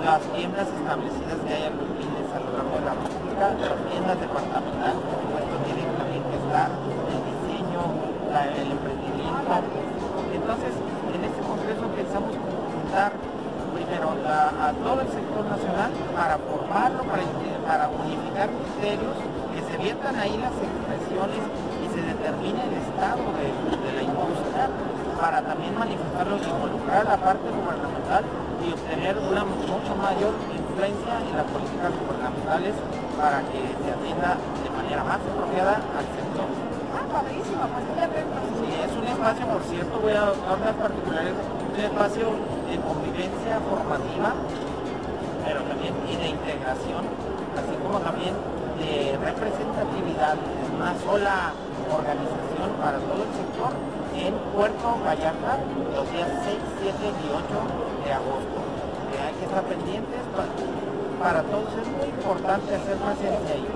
[0.06, 3.80] las tiendas establecidas que hay a los fines a lo largo de la República, las
[3.90, 6.70] tiendas departamentales, por supuesto, tienen también que estar
[7.10, 7.82] el diseño,
[8.30, 9.54] el emprendimiento.
[10.30, 10.74] Entonces,
[11.10, 13.18] en este congreso pensamos juntar
[13.74, 17.02] primero a todo el sector nacional para formarlo,
[17.66, 19.18] para, unificar criterios,
[19.58, 21.42] que se viertan ahí las expresiones
[21.82, 23.50] y se determine el estado de,
[23.90, 24.70] la industria
[25.18, 31.38] para también manifestarlo y involucrar la parte gubernamental y obtener una mucho mayor influencia en
[31.38, 32.74] las políticas gubernamentales
[33.14, 36.50] para que se atienda de manera más apropiada al sector.
[36.98, 42.26] Ah, padrísimo, pues Sí, es un espacio, por cierto, voy a hablar particulares, un espacio
[42.66, 44.34] de convivencia formativa,
[45.46, 47.04] pero también y de integración,
[47.54, 48.34] así como también
[48.82, 51.54] de representatividad en una sola
[51.86, 53.72] organización para todo el sector
[54.18, 55.60] en Puerto Vallarta
[55.94, 58.58] los días 6, 7 y 8 de agosto.
[59.10, 60.22] Que hay que estar pendientes
[61.20, 63.68] para, todos, es muy importante hacer presencia ahí.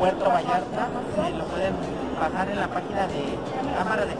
[0.00, 0.88] Puerto Vallarta,
[1.36, 1.74] lo pueden
[2.18, 3.36] bajar en la página de
[3.76, 4.16] cámara de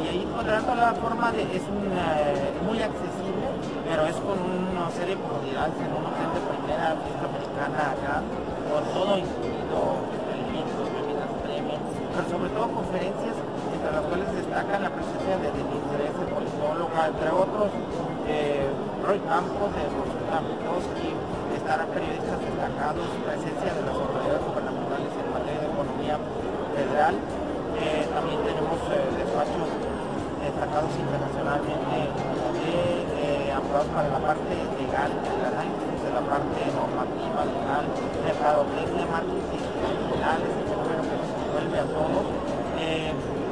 [0.00, 3.46] y ahí podrán la forma de, es eh, muy accesible,
[3.88, 8.22] pero es con una serie de comodidades en un hotel de primera fiesta americana acá,
[8.72, 9.60] con todo incluido
[12.10, 13.36] pero sobre todo conferencias
[13.72, 15.49] entre las cuales destacan la presencia de
[16.00, 17.68] Denise Dresser, politóloga, entre otros,
[18.26, 18.64] eh,
[19.04, 21.12] Roy Campos, de Rosita Mitowski,
[21.52, 26.16] estarán periodistas destacados, presencia de las autoridades gubernamentales en materia de economía
[26.72, 27.14] federal.
[27.76, 29.68] Eh, también tenemos eh, despachos
[30.40, 31.96] destacados internacionalmente
[32.64, 33.04] de,
[33.60, 37.84] para la parte legal, el análisis de la parte normativa legal,
[38.24, 39.64] mercadotecnia, marketing
[40.16, 40.52] legales,
[41.70, 42.26] a todos.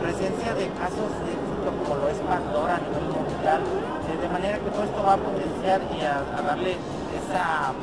[0.03, 4.70] Presencia de casos de como lo es Pandora a nivel mundial, eh, de manera que
[4.70, 6.81] todo esto va a potenciar y a, darle
[7.12, 7.76] esa,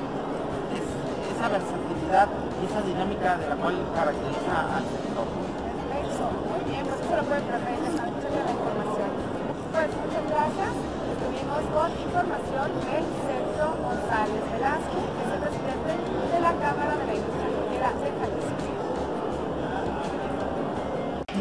[0.73, 5.27] esa versatilidad y esa dinámica de la cual caracteriza al sector.
[6.01, 9.09] Eso, muy bien, pues eso lo pueden traer muchas la información.
[9.75, 10.73] Pues muchas gracias.
[11.05, 14.99] Estuvimos con información del Centro González Velasco,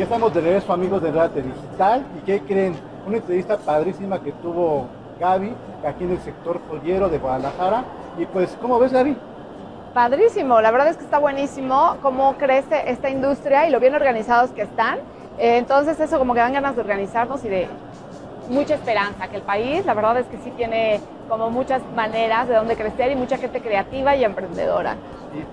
[0.04, 2.74] Estamos de regreso amigos de Rate Digital y ¿qué creen?
[3.06, 4.86] Una entrevista padrísima que tuvo
[5.18, 5.50] Gaby
[5.82, 7.84] aquí en el sector joyero de Guadalajara
[8.18, 9.16] y pues ¿cómo ves Gaby?
[9.94, 14.50] Padrísimo, la verdad es que está buenísimo cómo crece esta industria y lo bien organizados
[14.50, 14.98] que están.
[15.38, 17.68] Eh, entonces eso como que dan ganas de organizarnos y de
[18.50, 22.54] mucha esperanza, que el país la verdad es que sí tiene como muchas maneras de
[22.54, 24.96] donde crecer y mucha gente creativa y emprendedora.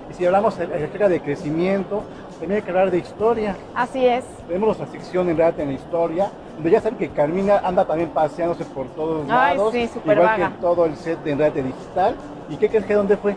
[0.09, 2.03] Y, si hablamos acerca de crecimiento,
[2.41, 3.55] también hay que hablar de historia.
[3.75, 4.25] Así es.
[4.47, 8.09] Tenemos nuestra sección en realidad en la historia, donde ya saben que Carmina anda también
[8.09, 12.15] paseándose por todos Ay, lados, sí, igual que todo el set de Enrate Digital.
[12.49, 13.35] ¿Y qué crees que dónde fue?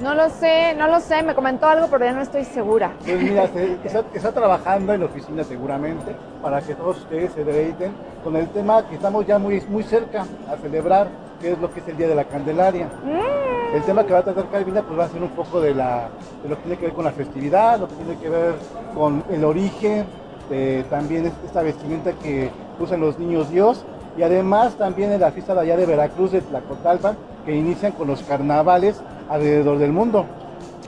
[0.00, 2.92] No lo sé, no lo sé, me comentó algo, pero ya no estoy segura.
[3.04, 3.48] Pues mira,
[3.84, 7.92] está, trabajando en la oficina seguramente para que todos ustedes se deleiten
[8.24, 11.08] con el tema que estamos ya muy, muy cerca a celebrar,
[11.40, 12.86] que es lo que es el Día de la Candelaria.
[12.86, 13.76] Mm.
[13.76, 16.08] El tema que va a tratar Calvina pues va a ser un poco de, la,
[16.42, 18.54] de lo que tiene que ver con la festividad, lo que tiene que ver
[18.94, 20.04] con el origen,
[20.50, 23.84] de, también esta vestimenta que usan los niños Dios
[24.16, 28.08] y además también en la fiesta de allá de Veracruz de Tlacotalpan que inician con
[28.08, 29.00] los carnavales
[29.32, 30.26] alrededor del mundo.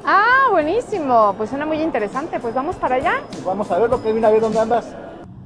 [0.04, 1.34] Ah, buenísimo.
[1.36, 2.38] Pues suena muy interesante.
[2.38, 3.22] Pues vamos para allá.
[3.44, 4.94] Vamos a verlo, Kevin, a ver dónde andas.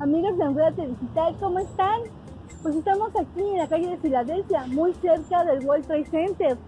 [0.01, 2.01] Amigas de Enredate Digital, ¿cómo están?
[2.63, 6.59] Pues estamos aquí en la calle de Filadelfia, muy cerca del World Trade Center.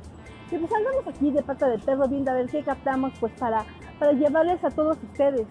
[0.50, 3.64] Y pues andamos aquí de pata de perro viendo a ver qué captamos pues para,
[3.98, 5.46] para llevarles a todos ustedes.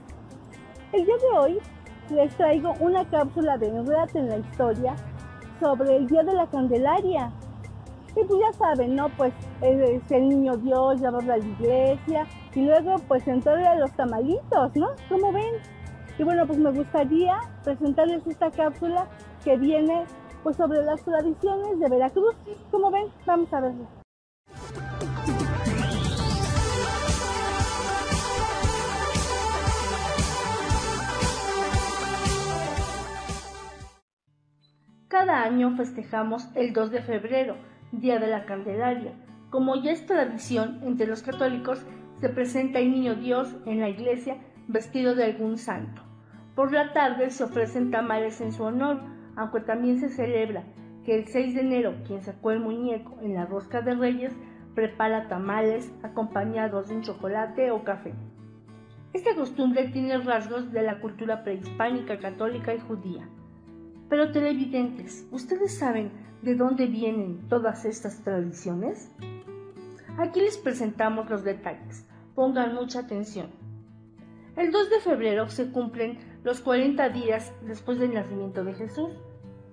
[0.92, 1.60] El día de hoy
[2.10, 4.96] les traigo una cápsula de Enredate en la historia
[5.60, 7.32] sobre el Día de la Candelaria,
[8.16, 9.10] Y pues ya saben, ¿no?
[9.10, 13.92] Pues es, el niño Dios, llevarlo a la iglesia y luego pues entrarle a los
[13.94, 14.88] tamalitos, ¿no?
[15.08, 15.56] ¿Cómo ven?
[16.18, 19.08] Y bueno, pues me gustaría presentarles esta cápsula
[19.44, 20.06] que viene
[20.44, 22.36] pues sobre las tradiciones de Veracruz.
[22.72, 23.08] ¿Cómo ven?
[23.26, 23.88] Vamos a verlo.
[35.10, 37.58] Cada año festejamos el 2 de febrero,
[37.92, 39.14] Día de la Candelaria.
[39.50, 41.84] Como ya es tradición entre los católicos,
[42.20, 46.04] se presenta el Niño Dios en la iglesia vestido de algún santo.
[46.54, 49.00] Por la tarde se ofrecen tamales en su honor,
[49.36, 50.64] aunque también se celebra
[51.04, 54.34] que el 6 de enero quien sacó el muñeco en la rosca de reyes
[54.76, 58.14] prepara tamales acompañados de un chocolate o café.
[59.14, 63.28] Esta costumbre tiene rasgos de la cultura prehispánica católica y judía.
[64.08, 69.12] Pero televidentes, ¿ustedes saben de dónde vienen todas estas tradiciones?
[70.18, 72.06] Aquí les presentamos los detalles.
[72.36, 73.48] Pongan mucha atención.
[74.56, 79.12] El 2 de febrero se cumplen los 40 días después del nacimiento de Jesús.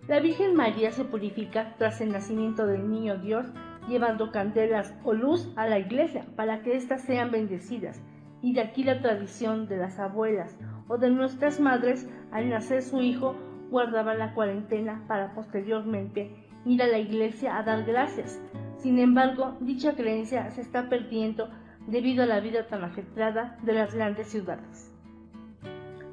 [0.09, 3.47] La Virgen María se purifica tras el nacimiento del niño Dios
[3.89, 8.01] llevando candelas o luz a la iglesia para que éstas sean bendecidas.
[8.43, 10.57] Y de aquí la tradición de las abuelas
[10.89, 13.35] o de nuestras madres al nacer su hijo
[13.71, 18.39] guardaban la cuarentena para posteriormente ir a la iglesia a dar gracias.
[18.79, 21.49] Sin embargo, dicha creencia se está perdiendo
[21.87, 24.93] debido a la vida tan ajetreada de las grandes ciudades.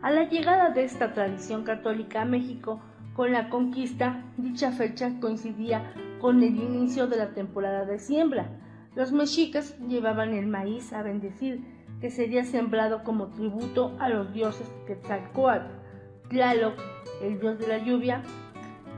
[0.02, 2.82] A la llegada de esta tradición católica a México,
[3.16, 8.48] con la conquista, dicha fecha coincidía con el inicio de la temporada de siembra.
[8.96, 11.62] Los mexicas llevaban el maíz a bendecir,
[12.00, 15.72] que sería sembrado como tributo a los dioses Quetzalcoatl,
[16.30, 16.80] Tlaloc
[17.22, 18.22] el dios de la lluvia,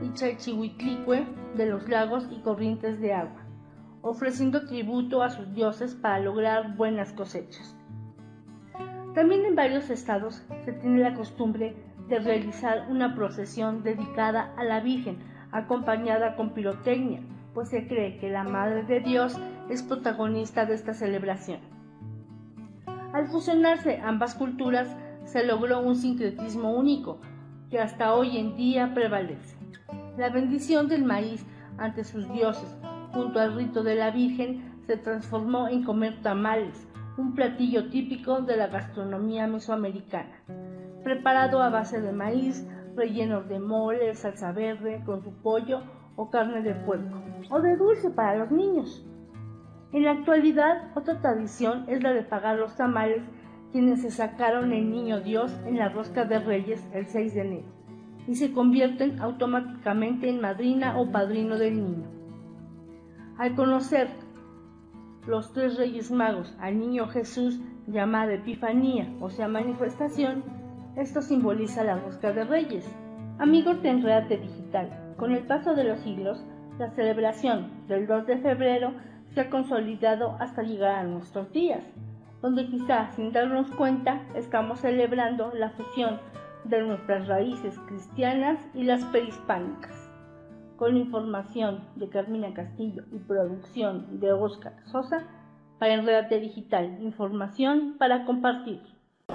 [0.02, 3.44] y Chalchihuitlicue de los lagos y corrientes de agua,
[4.02, 7.76] ofreciendo tributo a sus dioses para lograr buenas cosechas.
[9.14, 11.74] También en varios estados se tiene la costumbre
[12.08, 15.18] de realizar una procesión dedicada a la Virgen,
[15.52, 17.22] acompañada con pirotecnia,
[17.54, 21.60] pues se cree que la Madre de Dios es protagonista de esta celebración.
[23.12, 27.18] Al fusionarse ambas culturas, se logró un sincretismo único,
[27.70, 29.55] que hasta hoy en día prevalece.
[30.16, 31.44] La bendición del maíz
[31.76, 32.74] ante sus dioses,
[33.12, 38.56] junto al rito de la Virgen, se transformó en comer tamales, un platillo típico de
[38.56, 40.42] la gastronomía mesoamericana,
[41.04, 45.82] preparado a base de maíz, rellenos de mole, salsa verde, con su pollo
[46.16, 49.04] o carne de puerco, o de dulce para los niños.
[49.92, 53.22] En la actualidad, otra tradición es la de pagar los tamales
[53.70, 57.75] quienes se sacaron el niño Dios en la rosca de reyes el 6 de enero
[58.26, 62.04] y se convierten automáticamente en madrina o padrino del niño.
[63.38, 64.08] Al conocer
[65.26, 70.42] los tres reyes magos al niño Jesús llamada Epifanía, o sea manifestación,
[70.96, 72.88] esto simboliza la rosca de reyes.
[73.38, 76.42] Amigos de Enredate Digital, con el paso de los siglos,
[76.78, 78.92] la celebración del 2 de febrero
[79.34, 81.82] se ha consolidado hasta llegar a nuestros días
[82.42, 86.20] donde quizá sin darnos cuenta estamos celebrando la fusión
[86.68, 89.92] de nuestras raíces cristianas y las prehispánicas.
[90.76, 95.24] Con información de Carmina Castillo y producción de Oscar Sosa,
[95.78, 98.80] para Enredate Digital, información para compartir.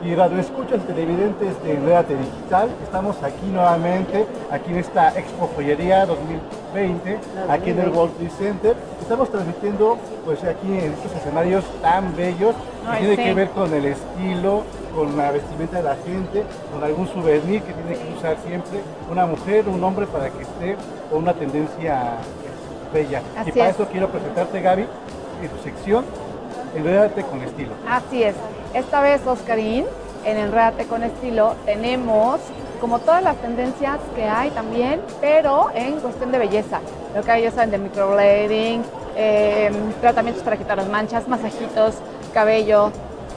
[0.04, 6.06] Y radio escuchas televidentes de Enredate Digital, estamos aquí nuevamente, aquí en esta Expo Joyería
[6.06, 8.76] 2020, aquí en el World Trade Center.
[9.00, 12.56] Estamos transmitiendo pues aquí en estos escenarios tan bellos
[13.00, 14.64] tiene que ver con el estilo,
[14.96, 19.26] con la vestimenta de la gente, con algún souvenir que tiene que usar siempre una
[19.26, 20.76] mujer, un hombre para que esté
[21.10, 22.18] con una tendencia
[22.94, 23.22] bella.
[23.46, 24.86] y para eso quiero presentarte, Gaby,
[25.42, 26.06] en tu sección,
[26.76, 27.72] Enredate con estilo.
[27.90, 28.34] Así es.
[28.74, 29.86] Esta vez, Oscarín,
[30.24, 32.40] en Enredate con estilo, tenemos
[32.80, 36.80] como todas las tendencias que hay también, pero en cuestión de belleza.
[37.16, 38.84] Lo que hay, ya saben, de microblading,
[39.18, 41.96] eh, tratamientos para quitar las manchas, masajitos,
[42.34, 42.92] cabello,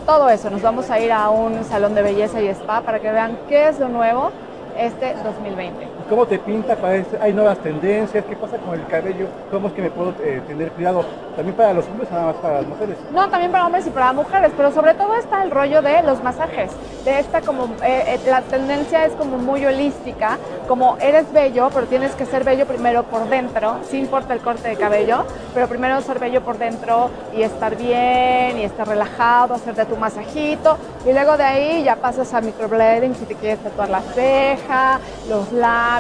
[0.05, 0.51] todo eso.
[0.51, 3.69] Nos vamos a ir a un salón de belleza y spa para que vean qué
[3.69, 4.31] es lo nuevo
[4.77, 5.94] este 2020.
[6.09, 6.77] ¿Cómo te pinta?
[7.21, 8.25] ¿Hay nuevas tendencias?
[8.29, 9.27] ¿Qué pasa con el cabello?
[9.51, 11.03] ¿Cómo es que me puedo eh, tener cuidado?
[11.35, 12.97] ¿También para los hombres o nada más para las mujeres?
[13.11, 16.23] No, también para hombres y para mujeres, pero sobre todo está el rollo de los
[16.23, 16.71] masajes.
[17.05, 21.87] de esta como, eh, eh, la tendencia es como muy holística, como eres bello, pero
[21.87, 26.01] tienes que ser bello primero por dentro, sí importa el corte de cabello, pero primero
[26.01, 31.37] ser bello por dentro y estar bien y estar relajado, hacerte tu masajito y luego
[31.37, 34.99] de ahí ya pasas a microblading si te quieres tatuar la ceja,
[35.29, 35.94] los labios,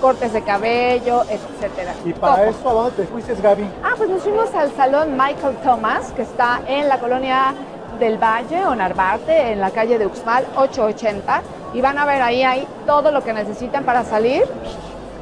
[0.00, 1.94] cortes de cabello, etcétera.
[2.04, 3.64] ¿Y para eso a dónde te fuiste, Gaby?
[3.82, 7.54] Ah, pues nos fuimos al salón Michael Thomas, que está en la colonia
[7.98, 11.42] del Valle o Narvarte, en la calle de Uxmal 880,
[11.74, 14.44] y van a ver ahí, ahí todo lo que necesitan para salir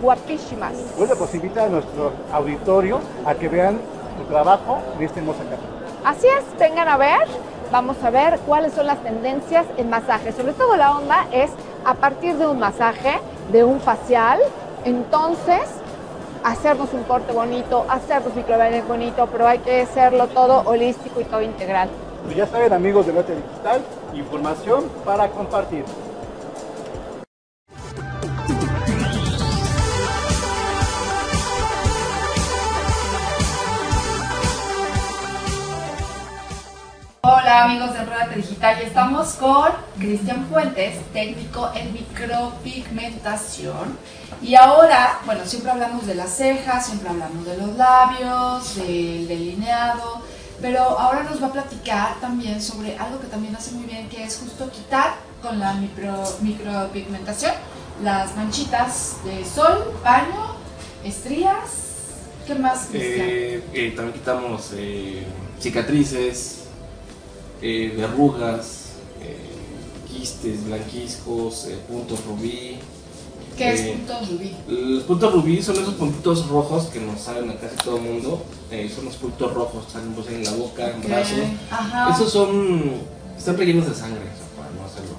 [0.03, 0.73] guapísimas.
[0.99, 3.79] Bueno, pues invita a nuestro auditorio a que vean
[4.19, 5.63] tu trabajo en esta hermosa casa.
[6.05, 7.27] Así es, vengan a ver,
[7.73, 10.33] vamos a ver cuáles son las tendencias en masaje.
[10.33, 11.51] Sobre todo la onda es
[11.85, 13.21] a partir de un masaje,
[13.51, 14.41] de un facial,
[14.85, 15.63] entonces
[16.43, 21.43] hacernos un corte bonito, hacernos microbaños bonito, pero hay que hacerlo todo holístico y todo
[21.43, 21.89] integral.
[22.25, 23.83] Pues ya saben amigos de Nota Digital,
[24.15, 25.85] información para compartir.
[37.27, 37.94] Hola amigos
[38.35, 39.69] Digital y estamos con
[39.99, 43.99] Cristian Fuentes, técnico en micropigmentación.
[44.43, 50.23] Y ahora, bueno, siempre hablamos de las cejas, siempre hablamos de los labios, del delineado,
[50.61, 54.25] pero ahora nos va a platicar también sobre algo que también hace muy bien, que
[54.25, 57.53] es justo quitar con la micro, micropigmentación
[58.03, 60.57] las manchitas de sol, baño,
[61.05, 61.85] estrías.
[62.47, 62.89] ¿Qué más?
[62.93, 65.25] Eh, eh, también quitamos eh,
[65.61, 66.64] cicatrices,
[67.67, 68.91] eh, verrugas,
[69.23, 69.39] eh,
[70.07, 72.77] quistes, blanquiscos, eh, puntos rubí.
[73.57, 74.55] ¿Qué es Eh, punto rubí?
[74.69, 78.43] Los puntos rubí son esos puntitos rojos que nos salen a casi todo el mundo.
[78.95, 81.39] son los puntos rojos, salen pues, en la boca, en brazos.
[81.71, 82.13] Ajá.
[82.15, 82.93] Esos son,
[83.39, 84.21] están rellenos de sangre,
[84.57, 85.15] para no hacerlo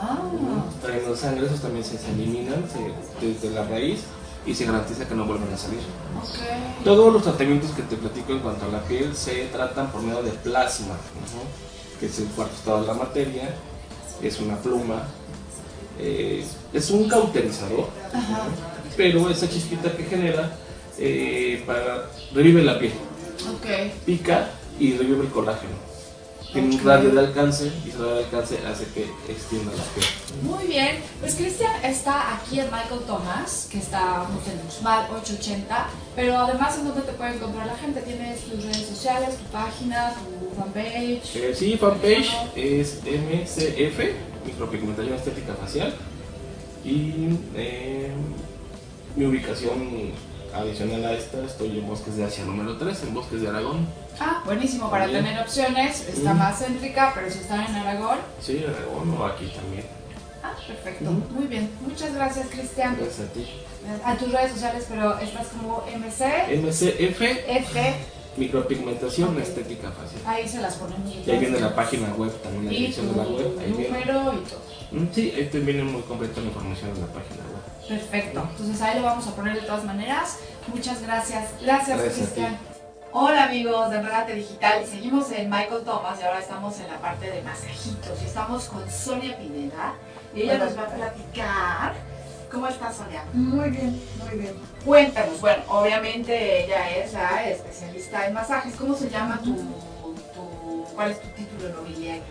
[0.00, 0.64] Ah.
[0.86, 4.00] rellenos de sangre, esos también se, se eliminan se- desde la raíz
[4.46, 5.80] y se garantiza que no vuelvan a salir.
[6.18, 6.84] Ok.
[6.84, 10.22] Todos los tratamientos que te platico en cuanto a la piel se tratan por medio
[10.22, 13.54] de plasma, ujú, que es el cuarto estado de la materia,
[14.22, 15.02] es una pluma,
[15.98, 18.44] eh, es un cauterizador, Ajá.
[18.96, 20.50] pero esa chispita que genera
[20.98, 22.92] eh, para, revive la piel,
[23.54, 23.66] Ok.
[24.06, 25.89] pica y revive el colágeno.
[26.52, 30.06] Tiene un radio de alcance y ese radio de alcance hace que extienda la piel.
[30.42, 36.38] Muy bien, pues Cristian está aquí en Michael Thomas, que estamos en Uxmal 880, pero
[36.38, 40.60] además en dónde te puede encontrar la gente, tienes tus redes sociales, tu página, tu
[40.60, 41.36] fanpage.
[41.36, 45.94] Eh, sí, fanpage es MCF, micropigmentación estética facial.
[46.84, 48.10] Y eh,
[49.14, 50.12] mi ubicación
[50.54, 53.86] adicional a esta, estoy en Bosques de Asia número 3, en Bosques de Aragón.
[54.18, 56.38] Ah, buenísimo, para tener opciones, está Mm.
[56.38, 58.18] más céntrica, pero si están en Aragón.
[58.40, 59.84] Sí, Aragón o aquí también.
[60.42, 61.70] Ah, perfecto, muy bien.
[61.86, 62.96] Muchas gracias Cristian.
[62.98, 63.46] Gracias a ti.
[64.04, 67.94] A tus redes sociales, pero estás como MC, MCF, F,
[68.36, 70.22] micropigmentación estética facial.
[70.26, 71.14] ahí se las ponemos.
[71.26, 73.58] Y ahí viene la página web, también la dirección de la tu web.
[73.58, 73.88] Ahí viene.
[73.88, 74.60] número y todo.
[74.92, 77.49] Mm, Sí, ahí viene muy completa la información en la página web.
[77.90, 78.46] Perfecto.
[78.52, 80.38] Entonces ahí lo vamos a poner de todas maneras.
[80.72, 81.50] Muchas gracias.
[81.60, 82.56] Gracias, Cristian.
[83.12, 84.86] Hola amigos de Enredate Digital.
[84.86, 88.22] Seguimos en Michael Thomas y ahora estamos en la parte de masajitos.
[88.22, 89.94] Y estamos con Sonia Pineda
[90.32, 90.64] y ella Hola.
[90.66, 91.94] nos va a platicar.
[92.52, 93.24] ¿Cómo estás, Sonia?
[93.32, 94.54] Muy bien, muy bien.
[94.84, 95.40] Cuéntanos.
[95.40, 98.76] Bueno, obviamente ella es la especialista en masajes.
[98.76, 102.22] ¿Cómo se llama tu, tu cuál es tu título nobiliario?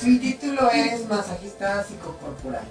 [0.00, 2.64] Mi título es masajista psicocorporal.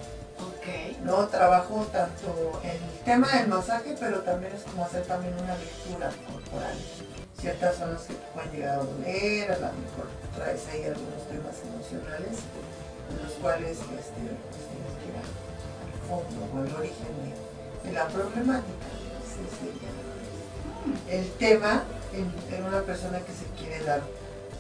[1.04, 6.12] No trabajo tanto el tema del masaje, pero también es como hacer también una lectura
[6.32, 6.78] corporal.
[7.40, 11.56] Ciertas zonas que te pueden llegar a doler, a lo mejor traes ahí algunos temas
[11.66, 12.38] emocionales,
[13.10, 15.32] en los cuales este, pues, tienes que ir al
[16.08, 18.88] fondo o al origen de, de la problemática.
[19.26, 21.84] Sería el tema
[22.14, 24.02] en, en una persona que se quiere dar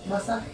[0.07, 0.49] masaje.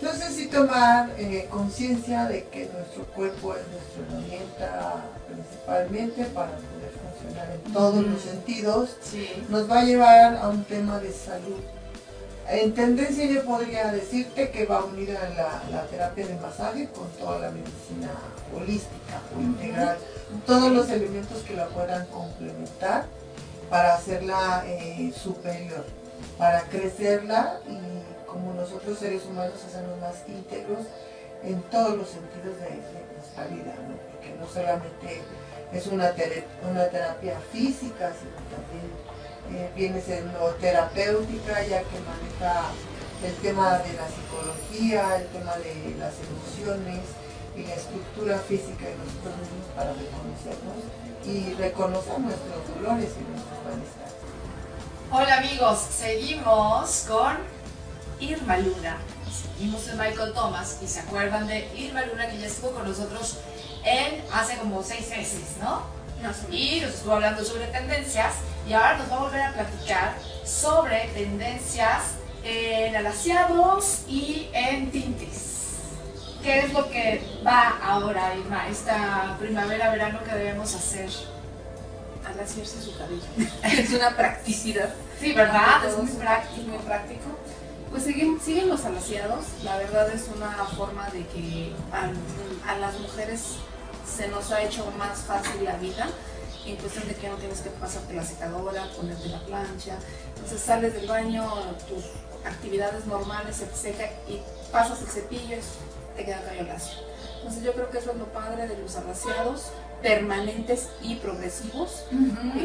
[0.00, 6.92] Entonces sí tomar eh, conciencia de que nuestro cuerpo es nuestra herramienta principalmente para poder
[7.02, 9.26] funcionar en todos los sentidos, Sí.
[9.48, 11.60] nos va a llevar a un tema de salud.
[12.48, 17.38] En tendencia yo podría decirte que va unida la, la terapia de masaje con toda
[17.40, 18.10] la medicina
[18.54, 19.96] holística o integral,
[20.46, 23.06] todos los elementos que la puedan complementar
[23.68, 25.84] para hacerla eh, superior,
[26.38, 28.05] para crecerla y
[28.36, 30.84] como nosotros seres humanos hacernos más íntegros
[31.42, 32.68] en todos los sentidos de,
[33.16, 33.72] nuestra vida,
[34.12, 35.22] porque no solamente
[35.72, 38.92] es una terapia física, sino también
[39.52, 42.72] eh, viene siendo terapéutica, ya que maneja
[43.24, 47.00] el tema de la psicología, el tema de las emociones
[47.56, 50.76] y la estructura física de nosotros mismos para reconocernos
[51.24, 54.16] y reconocer nuestros dolores y nuestros malestares.
[55.10, 57.55] Hola amigos, seguimos con
[58.20, 58.98] Irma Luna.
[59.30, 63.38] Seguimos en Michael Thomas y se acuerdan de Irma Luna que ya estuvo con nosotros
[63.84, 65.82] en hace como seis meses, ¿no?
[66.50, 68.34] Y nos estuvo hablando sobre tendencias
[68.68, 70.14] y ahora nos va a volver a platicar
[70.44, 72.02] sobre tendencias
[72.42, 75.56] en alaciados y en tintes.
[76.42, 81.10] ¿Qué es lo que va ahora, Irma, esta primavera-verano que debemos hacer?
[82.24, 83.22] Alaciarse su cabello.
[83.62, 84.90] es una practicidad.
[85.20, 85.84] Sí, ¿verdad?
[85.86, 86.68] Es muy práctico.
[86.68, 87.35] muy práctico.
[87.90, 89.44] Pues siguen, siguen los alaciados.
[89.64, 93.42] La verdad es una forma de que a, a las mujeres
[94.06, 96.06] se nos ha hecho más fácil la vida
[96.66, 99.96] en cuestión de que no tienes que pasarte la secadora, ponerte la plancha.
[100.34, 101.48] Entonces sales del baño,
[101.88, 102.04] tus
[102.44, 104.40] actividades normales se te seca y
[104.72, 106.98] pasas el cepillo y te queda el cabello lacio.
[107.38, 109.66] Entonces yo creo que eso es lo padre de los alaciados
[110.02, 112.04] permanentes y progresivos.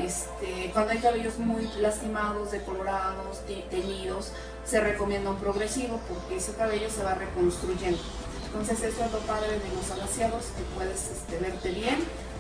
[0.03, 4.32] este, cuando hay cabellos muy lastimados, decolorados, te- teñidos,
[4.66, 7.99] se recomienda un progresivo porque ese cabello se va reconstruyendo.
[8.45, 11.97] Entonces eso es lo padre de los alaciados, que puedes este, verte bien,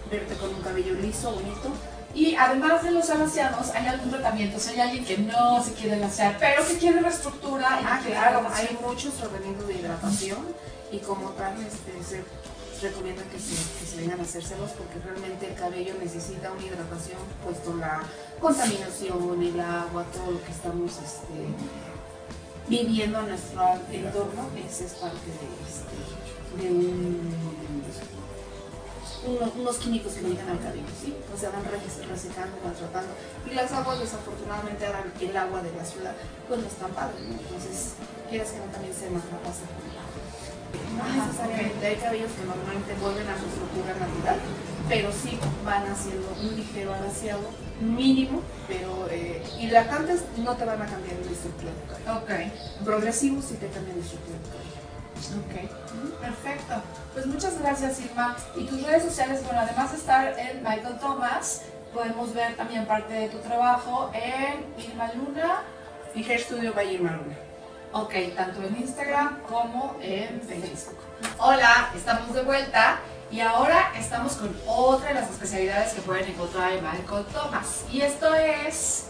[0.09, 1.71] verte con un cabello liso, bonito.
[2.13, 4.59] Y además de los alaciados, ¿hay algún tratamiento?
[4.59, 7.79] Si hay alguien que no se quiere alaciar, pero que quiere reestructura.
[7.81, 10.39] y Ah, claro, hay muchos tratamientos de hidratación
[10.91, 12.23] y como tal este, se
[12.85, 17.19] recomienda que se, que se vengan a hacérselos porque realmente el cabello necesita una hidratación
[17.43, 18.01] puesto la
[18.41, 21.47] contaminación, el agua, todo lo que estamos este,
[22.71, 23.61] viviendo en nuestro
[23.91, 27.35] entorno, ese es parte de, este, de un-
[29.27, 31.13] uno- unos químicos que llegan al cabello, ¿sí?
[31.35, 31.77] O sea, van re-
[32.09, 33.11] resecando, van tratando.
[33.45, 36.15] Y las aguas, desafortunadamente, ahora el agua de la ciudad,
[36.47, 37.19] pues no es padre.
[37.29, 37.99] Entonces,
[38.29, 40.19] quieras que no también se maltrapasa con el agua.
[40.97, 44.39] No necesariamente, hay cabellos que normalmente vuelven a su estructura natural,
[44.91, 47.39] pero sí van haciendo un ligero alaciado
[47.79, 52.19] mínimo, pero eh, hidratantes no te van a cambiar la estructura cabello.
[52.19, 55.39] Ok, Progresivos sí te cambian la estructura cabello.
[55.39, 56.73] ok, perfecto.
[57.13, 58.35] Pues muchas gracias, Irma.
[58.57, 61.61] Y tus redes sociales, bueno, además de estar en Michael Thomas,
[61.93, 65.61] podemos ver también parte de tu trabajo en Irma Luna.
[66.13, 67.37] Y Hair Studio by Irma Luna.
[67.93, 70.97] Ok, tanto en Instagram como en Facebook.
[71.37, 72.99] Hola, estamos de vuelta
[73.31, 77.85] y ahora estamos con otra de las especialidades que pueden encontrar en Michael Thomas.
[77.91, 79.05] Y esto es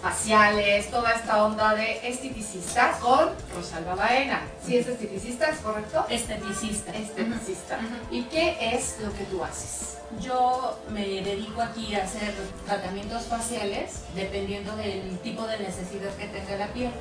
[0.00, 4.42] faciales, toda esta onda de esteticista con Rosalba Baena.
[4.64, 6.06] ¿Sí es esteticista, es correcto?
[6.08, 6.92] Esteticista.
[6.94, 7.78] Esteticista.
[8.10, 9.98] ¿Y qué es lo que tú haces?
[10.18, 12.32] Yo me dedico aquí a hacer
[12.64, 16.92] tratamientos faciales dependiendo del tipo de necesidad que tenga la piel,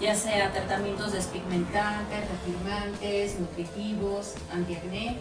[0.00, 5.18] ya sea tratamientos despigmentantes, refirmantes, nutritivos, antiacné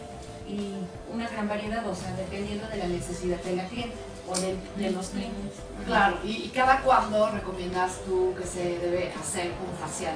[0.47, 0.73] y
[1.13, 3.91] una gran variedad, o sea, dependiendo de la necesidad de la piel
[4.27, 5.53] o de, de los clientes.
[5.85, 10.15] Claro, ¿y, y cada cuándo recomiendas tú que se debe hacer un facial?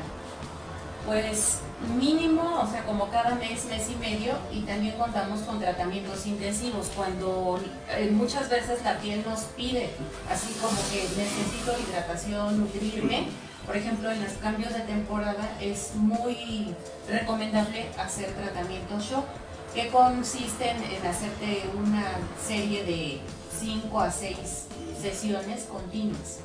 [1.06, 1.60] Pues
[1.98, 6.92] mínimo, o sea, como cada mes, mes y medio, y también contamos con tratamientos intensivos,
[6.96, 7.60] cuando
[7.92, 9.92] eh, muchas veces la piel nos pide,
[10.30, 13.28] así como que necesito hidratación, nutrirme.
[13.66, 16.74] Por ejemplo, en los cambios de temporada es muy
[17.10, 19.26] recomendable hacer tratamientos shock,
[19.74, 22.12] que consisten en hacerte una
[22.46, 23.22] serie de
[23.60, 24.38] 5 a 6
[25.02, 26.40] sesiones continuas.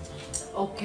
[0.55, 0.83] Ok,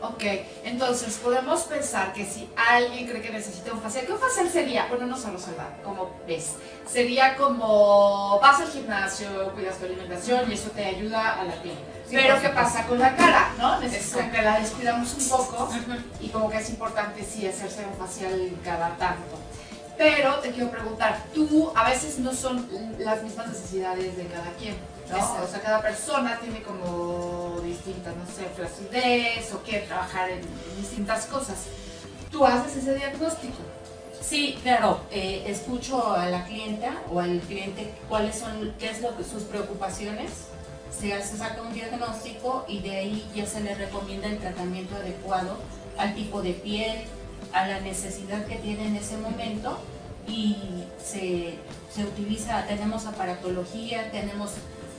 [0.00, 0.22] ok.
[0.64, 4.86] Entonces podemos pensar que si alguien cree que necesita un facial, ¿qué un facial sería?
[4.86, 6.54] Bueno, no solo soldar, como ves.
[6.90, 11.76] Sería como vas al gimnasio, cuidas tu alimentación y eso te ayuda a la piel.
[12.08, 13.52] Sí, Pero ¿qué pasa con la cara?
[13.58, 13.80] ¿No?
[13.80, 14.36] Necesito Exacto.
[14.36, 15.68] que la descuidamos un poco
[16.20, 19.38] y como que es importante sí hacerse un facial cada tanto.
[19.98, 22.66] Pero te quiero preguntar, tú a veces no son
[22.98, 24.76] las mismas necesidades de cada quien,
[25.10, 25.16] ¿no?
[25.16, 25.44] Exacto.
[25.44, 30.40] O sea, cada persona tiene como distintas, no sé, flacidez o quiere trabajar en,
[30.76, 31.66] distintas cosas.
[32.30, 33.58] Tú haces ese diagnóstico.
[34.20, 39.16] Sí, claro, eh, escucho a la clienta o al cliente cuáles son, qué es lo
[39.16, 40.30] que sus preocupaciones,
[40.98, 45.56] se hace, saca un diagnóstico y de ahí ya se le recomienda el tratamiento adecuado
[45.98, 47.04] al tipo de piel,
[47.52, 49.78] a la necesidad que tiene en ese momento
[50.26, 50.56] y
[51.02, 51.58] se,
[51.92, 54.52] se utiliza, tenemos aparatología, tenemos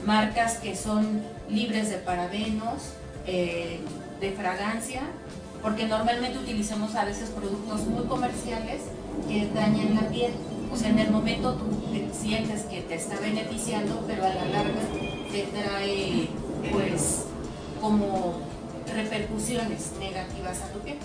[0.04, 2.92] marcas que son libres de parabenos,
[3.26, 3.80] eh,
[4.20, 5.02] de fragancia,
[5.62, 8.82] porque normalmente utilizamos a veces productos muy comerciales
[9.28, 10.32] que dañan la piel.
[10.70, 14.44] O sea, en el momento tú te sientes que te está beneficiando, pero a la
[14.44, 14.82] larga
[15.30, 16.28] te trae,
[16.70, 17.24] pues,
[17.80, 18.34] como
[18.92, 20.98] repercusiones negativas a tu piel.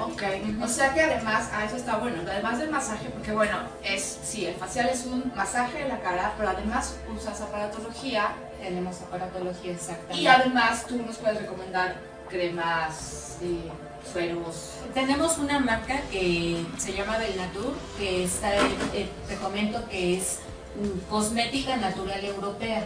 [0.00, 0.22] Ok,
[0.62, 4.46] o sea que además, ah, eso está bueno, además del masaje, porque bueno, es, sí,
[4.46, 8.34] el facial es un masaje de la cara, pero además usas aparatología.
[8.60, 10.22] Tenemos aparatología exactamente.
[10.22, 11.96] Y además tú nos puedes recomendar
[12.28, 13.70] cremas, eh,
[14.10, 14.72] sueros.
[14.92, 20.38] Tenemos una marca que se llama Del Natur, que está, eh, te comento que es
[20.76, 22.84] mm, cosmética natural europea.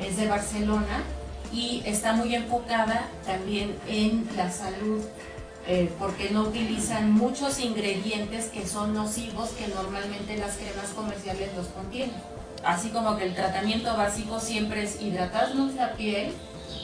[0.00, 1.02] Es de Barcelona
[1.52, 5.02] y está muy enfocada también en la salud
[5.68, 11.66] eh, porque no utilizan muchos ingredientes que son nocivos que normalmente las cremas comerciales los
[11.66, 12.14] contienen.
[12.64, 16.32] Así como que el tratamiento básico siempre es hidratarnos la piel,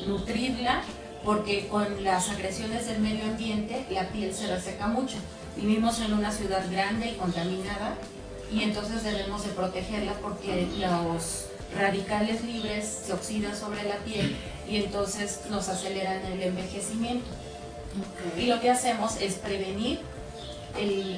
[0.07, 0.83] nutrirla,
[1.25, 5.17] porque con las agresiones del medio ambiente la piel se reseca mucho.
[5.57, 7.97] Vivimos en una ciudad grande y contaminada
[8.53, 11.47] y entonces debemos de protegerla porque los
[11.79, 14.37] radicales libres se oxidan sobre la piel
[14.69, 17.27] y entonces nos aceleran el envejecimiento.
[18.37, 20.01] Y lo que hacemos es prevenir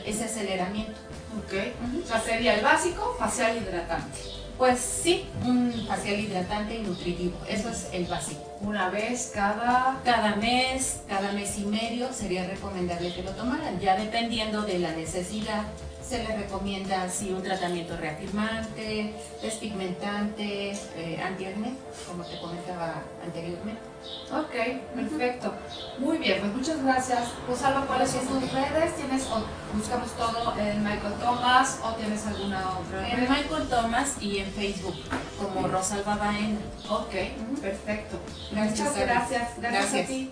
[0.06, 0.92] ese aceleramiento.
[1.38, 2.04] Ok.
[2.04, 4.18] O sea, sería el básico, facial hidratante.
[4.58, 7.36] Pues sí, un facial hidratante y nutritivo.
[7.48, 8.40] Eso es el básico.
[8.60, 10.00] Una vez cada...
[10.04, 14.92] Cada mes, cada mes y medio sería recomendable que lo tomaran, ya dependiendo de la
[14.92, 15.64] necesidad
[16.08, 21.74] se le recomienda si un tratamiento reafirmante, despigmentante, eh, antiacné,
[22.06, 23.93] como te comentaba anteriormente.
[24.32, 24.54] Ok,
[24.94, 25.54] perfecto.
[25.98, 27.32] Muy bien, pues muchas gracias.
[27.48, 28.96] Rosalba, ¿cuáles son tus redes?
[28.96, 29.44] ¿Tienes, o
[29.76, 34.96] buscamos todo en Michael Thomas o tienes alguna otra En Michael Thomas y en Facebook,
[35.40, 36.58] como Rosalba Baena.
[36.88, 37.14] Ok,
[37.60, 38.18] perfecto.
[38.52, 39.50] muchas gracias.
[39.58, 40.04] gracias.
[40.04, 40.30] a ti.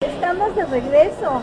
[0.00, 1.42] Estamos de regreso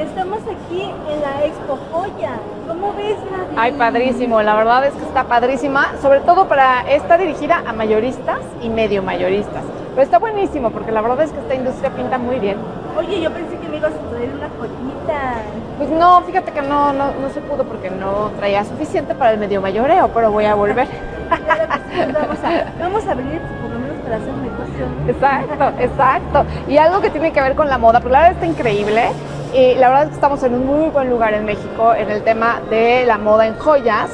[0.00, 2.38] estamos aquí en la Expo Joya.
[2.66, 3.56] ¿Cómo ves, Nadine?
[3.56, 8.40] Ay, padrísimo, la verdad es que está padrísima, sobre todo para, está dirigida a mayoristas
[8.62, 9.64] y medio mayoristas.
[9.90, 12.56] Pero está buenísimo porque la verdad es que esta industria pinta muy bien.
[12.96, 15.32] Oye, yo pensé que me ibas a traer una joyita.
[15.78, 19.38] Pues no, fíjate que no, no, no se pudo porque no traía suficiente para el
[19.38, 20.86] medio mayoreo, pero voy a volver.
[21.30, 24.86] vamos, a, vamos a venir por lo menos para hacer negocio.
[25.08, 26.44] Exacto, exacto.
[26.68, 29.08] Y algo que tiene que ver con la moda, porque la verdad está increíble.
[29.52, 32.22] Y la verdad es que estamos en un muy buen lugar en México en el
[32.22, 34.10] tema de la moda en joyas.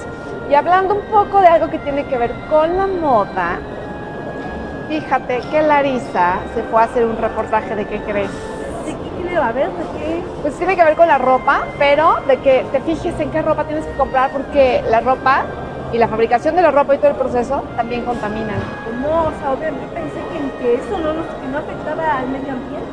[0.51, 3.59] Y hablando un poco de algo que tiene que ver con la moda,
[4.89, 8.31] fíjate que Larisa se fue a hacer un reportaje de qué crees.
[8.85, 9.43] ¿De qué creo?
[9.43, 10.23] A ver, ¿de qué?
[10.43, 13.65] Pues tiene que ver con la ropa, pero de que te fijes en qué ropa
[13.65, 15.45] tienes que comprar porque la ropa
[15.93, 18.59] y la fabricación de la ropa y todo el proceso también contaminan.
[19.03, 22.87] No, o sea, obviamente pensé que, que eso no, que no afectaba al medio ambiente.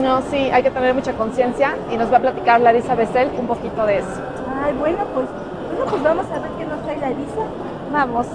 [0.00, 3.46] No, sí, hay que tener mucha conciencia y nos va a platicar Larisa Bessel un
[3.46, 4.20] poquito de eso.
[4.64, 5.26] Ay, bueno, pues,
[5.70, 7.42] bueno, pues vamos a ver qué nos trae Larisa.
[7.92, 8.26] Vamos.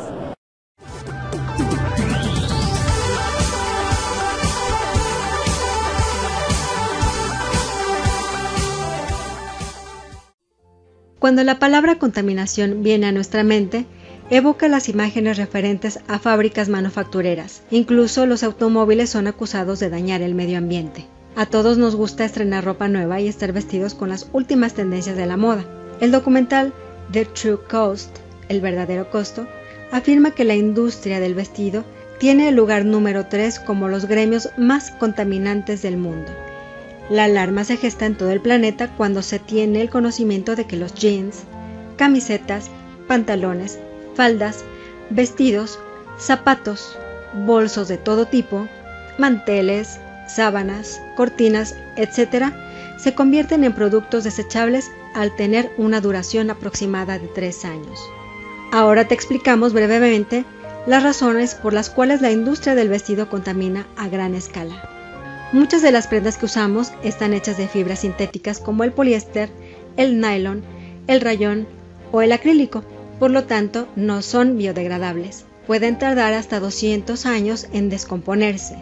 [11.21, 13.85] Cuando la palabra contaminación viene a nuestra mente,
[14.31, 17.61] evoca las imágenes referentes a fábricas manufactureras.
[17.69, 21.05] Incluso los automóviles son acusados de dañar el medio ambiente.
[21.35, 25.27] A todos nos gusta estrenar ropa nueva y estar vestidos con las últimas tendencias de
[25.27, 25.63] la moda.
[25.99, 26.73] El documental
[27.11, 28.17] The True Cost,
[28.49, 29.45] el verdadero costo,
[29.91, 31.83] afirma que la industria del vestido
[32.19, 36.31] tiene el lugar número 3 como los gremios más contaminantes del mundo.
[37.11, 40.77] La alarma se gesta en todo el planeta cuando se tiene el conocimiento de que
[40.77, 41.43] los jeans,
[41.97, 42.71] camisetas,
[43.05, 43.79] pantalones,
[44.15, 44.63] faldas,
[45.09, 45.77] vestidos,
[46.17, 46.97] zapatos,
[47.45, 48.65] bolsos de todo tipo,
[49.17, 52.45] manteles, sábanas, cortinas, etc.,
[52.97, 57.99] se convierten en productos desechables al tener una duración aproximada de tres años.
[58.71, 60.45] Ahora te explicamos brevemente
[60.87, 65.00] las razones por las cuales la industria del vestido contamina a gran escala.
[65.53, 69.49] Muchas de las prendas que usamos están hechas de fibras sintéticas como el poliéster,
[69.97, 70.63] el nylon,
[71.07, 71.67] el rayón
[72.13, 72.85] o el acrílico,
[73.19, 75.43] por lo tanto no son biodegradables.
[75.67, 78.77] Pueden tardar hasta 200 años en descomponerse,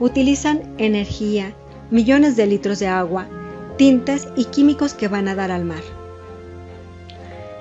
[0.00, 1.54] utilizan energía,
[1.92, 3.28] millones de litros de agua,
[3.78, 5.82] tintes y químicos que van a dar al mar.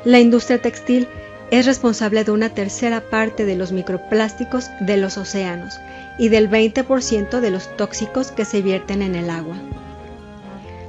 [0.05, 1.07] La industria textil
[1.51, 5.75] es responsable de una tercera parte de los microplásticos de los océanos
[6.19, 9.55] y del 20% de los tóxicos que se vierten en el agua.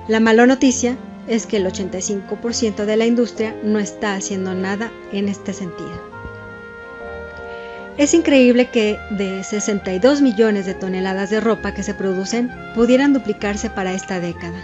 [0.09, 0.97] La mala noticia
[1.29, 6.11] es que el 85% de la industria no está haciendo nada en este sentido.
[7.97, 13.71] Es increíble que de 62 millones de toneladas de ropa que se producen pudieran duplicarse
[13.71, 14.59] para esta década.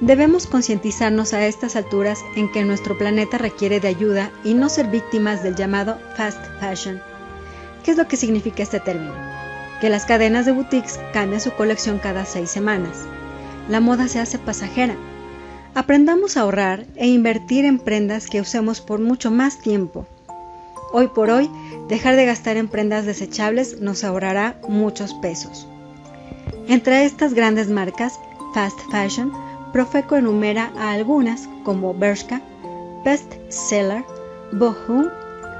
[0.00, 4.86] Debemos concientizarnos a estas alturas en que nuestro planeta requiere de ayuda y no ser
[4.88, 7.00] víctimas del llamado fast fashion.
[7.88, 9.14] ¿Qué es lo que significa este término?
[9.80, 13.06] Que las cadenas de boutiques cambian su colección cada seis semanas.
[13.70, 14.94] la moda se hace pasajera.
[15.74, 20.04] Aprendamos a ahorrar e invertir en prendas que usemos por mucho más tiempo.
[20.92, 21.50] Hoy por hoy,
[21.88, 25.66] dejar de gastar en prendas desechables nos ahorrará muchos pesos.
[26.68, 28.20] Entre estas grandes marcas,
[28.52, 29.32] fast fashion,
[29.72, 32.42] Profeco enumera a algunas como Bershka,
[33.02, 34.04] Best Seller,
[34.52, 35.10] Boohoo,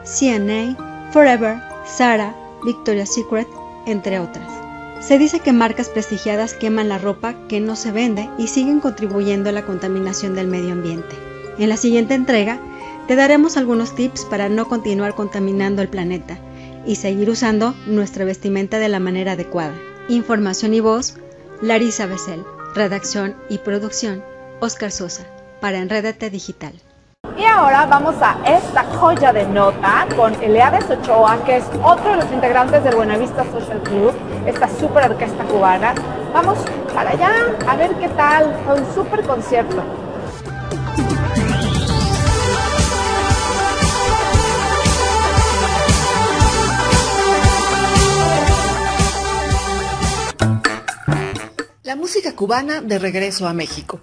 [0.05, 0.76] CNA,
[1.11, 2.34] Forever, Zara,
[2.64, 3.49] Victoria's Secret,
[3.86, 4.49] entre otras.
[5.01, 9.49] Se dice que marcas prestigiadas queman la ropa que no se vende y siguen contribuyendo
[9.49, 11.16] a la contaminación del medio ambiente.
[11.59, 12.61] En la siguiente entrega
[13.07, 16.39] te daremos algunos tips para no continuar contaminando el planeta
[16.84, 19.74] y seguir usando nuestra vestimenta de la manera adecuada.
[20.09, 21.16] Información y voz,
[21.62, 22.45] Larisa Besel.
[22.74, 24.22] Redacción y producción,
[24.61, 25.26] Oscar Sosa.
[25.61, 26.72] Para Enredate Digital.
[27.39, 32.16] Y ahora vamos a esta joya de nota con Eleades Ochoa, que es otro de
[32.16, 34.12] los integrantes del Buenavista Social Club,
[34.45, 35.95] esta super orquesta cubana.
[36.34, 36.59] Vamos
[36.93, 37.30] para allá
[37.68, 39.84] a ver qué tal, fue un super concierto.
[51.84, 54.01] La música cubana de regreso a México.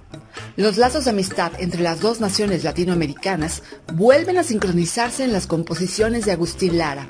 [0.58, 3.62] Los lazos de amistad entre las dos naciones latinoamericanas
[3.93, 7.10] vuelven a sincronizarse en las composiciones de Agustín Lara.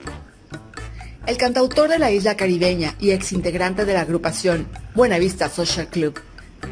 [1.28, 6.20] El cantautor de la isla caribeña y exintegrante de la agrupación Buenavista Social Club,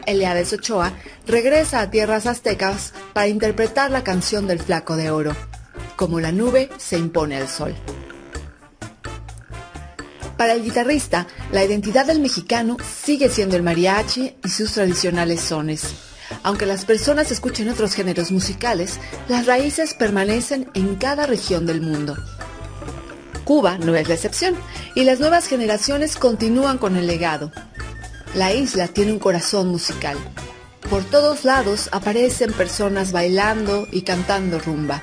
[0.08, 0.94] Eliades Ochoa,
[1.28, 5.36] regresa a tierras aztecas para interpretar la canción del Flaco de Oro,
[5.96, 7.76] como la nube se impone al sol.
[10.38, 16.13] Para el guitarrista, la identidad del mexicano sigue siendo el mariachi y sus tradicionales sones.
[16.44, 22.18] Aunque las personas escuchen otros géneros musicales, las raíces permanecen en cada región del mundo.
[23.46, 24.56] Cuba no es la excepción,
[24.94, 27.52] y las nuevas generaciones continúan con el legado.
[28.36, 30.18] La isla tiene un corazón musical.
[30.90, 35.02] Por todos lados aparecen personas bailando y cantando rumba.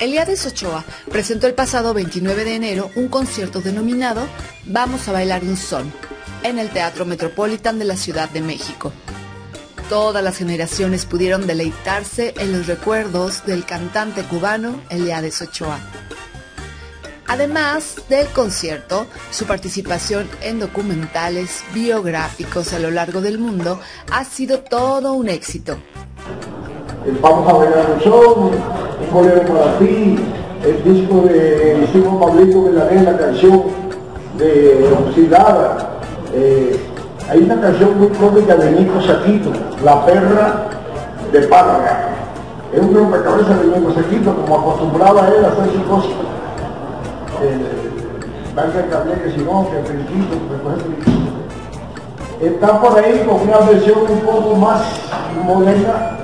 [0.00, 4.28] Eliades Ochoa presentó el pasado 29 de enero un concierto denominado
[4.66, 5.92] Vamos a bailar un son
[6.42, 8.92] en el Teatro Metropolitan de la Ciudad de México.
[9.88, 15.78] Todas las generaciones pudieron deleitarse en los recuerdos del cantante cubano Eliades Ochoa.
[17.28, 23.78] Además del concierto, su participación en documentales biográficos a lo largo del mundo
[24.10, 25.78] ha sido todo un éxito.
[27.22, 28.54] Vamos a bailar un
[29.00, 33.62] un bolero para el disco de hicimos Pablito Belané, la canción
[34.36, 36.00] de Oxidada.
[37.28, 39.50] Hay una canción muy cómica de Nico Saquito,
[39.84, 40.66] La perra
[41.32, 42.08] de Parga.
[42.72, 46.10] Es un rompecabezas de Nico Saquito, como acostumbraba él a hacer sus cosas.
[48.54, 50.36] Valga el que si no, que el periquito,
[52.40, 52.46] que.
[52.46, 54.82] Está por ahí con una versión un poco más
[55.42, 56.16] moderna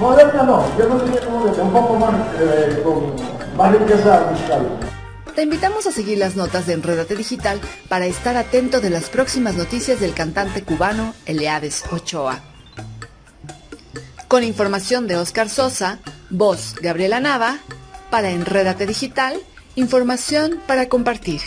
[0.00, 3.12] Moderna no, yo no diría como un poco más, eh, con
[3.58, 4.62] más riqueza musical.
[5.40, 9.56] Te invitamos a seguir las notas de Enredate Digital para estar atento de las próximas
[9.56, 12.40] noticias del cantante cubano Eleades Ochoa.
[14.28, 17.56] Con información de Oscar Sosa, voz Gabriela Nava,
[18.10, 19.40] para Enredate Digital,
[19.76, 21.40] información para compartir.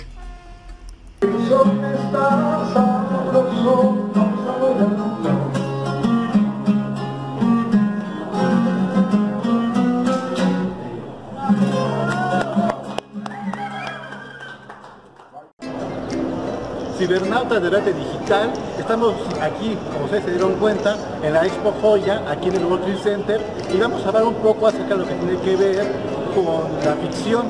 [17.03, 18.53] Cibernauta de Debate Digital.
[18.79, 22.85] Estamos aquí, como ustedes se dieron cuenta, en la Expo Joya, aquí en el World
[22.85, 23.41] Trade Center,
[23.73, 25.85] y vamos a hablar un poco acerca de lo que tiene que ver
[26.33, 27.47] con la ficción.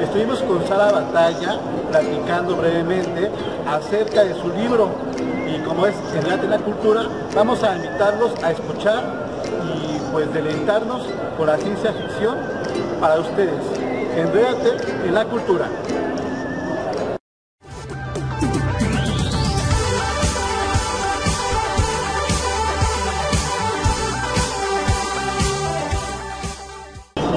[0.00, 1.58] Estuvimos con Sara Batalla
[1.90, 3.32] platicando brevemente
[3.66, 4.90] acerca de su libro
[5.48, 7.02] y como es el arte de la cultura,
[7.34, 9.02] vamos a invitarlos a escuchar
[9.74, 11.02] y pues deleitarnos
[11.36, 12.36] con la ciencia ficción
[13.00, 13.60] para ustedes.
[14.16, 15.66] Enrédate en la cultura.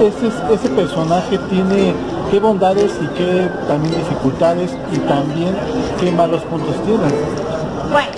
[0.06, 1.94] Ese, personaje tiene
[2.30, 5.56] qué bondades y qué también dificultades y también
[6.00, 7.08] qué malos puntos tiene.
[7.90, 8.08] Bueno,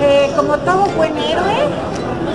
[0.00, 1.68] eh, como todo buen héroe,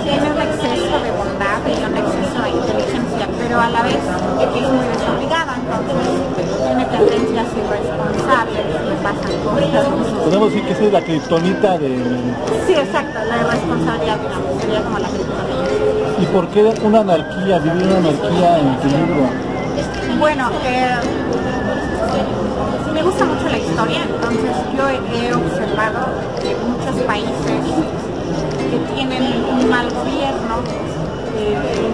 [0.04, 4.68] tiene un exceso de bondad y un exceso de inteligencia, pero a la vez es
[4.68, 10.24] muy desobligada, entonces tiene tendencias irresponsables, le pasan cosas.
[10.24, 11.88] Podemos decir que esa es la criptonita de...
[12.66, 14.18] Sí, exacto, la irresponsabilidad,
[14.60, 15.51] sería como la criptonita.
[16.22, 19.26] ¿Y por qué una anarquía, vivir una anarquía en tu libro?
[20.20, 20.94] Bueno, eh,
[22.94, 26.06] me gusta mucho la historia, entonces yo he observado
[26.40, 27.58] que muchos países
[28.70, 30.62] que tienen un mal gobierno
[31.38, 31.90] eh,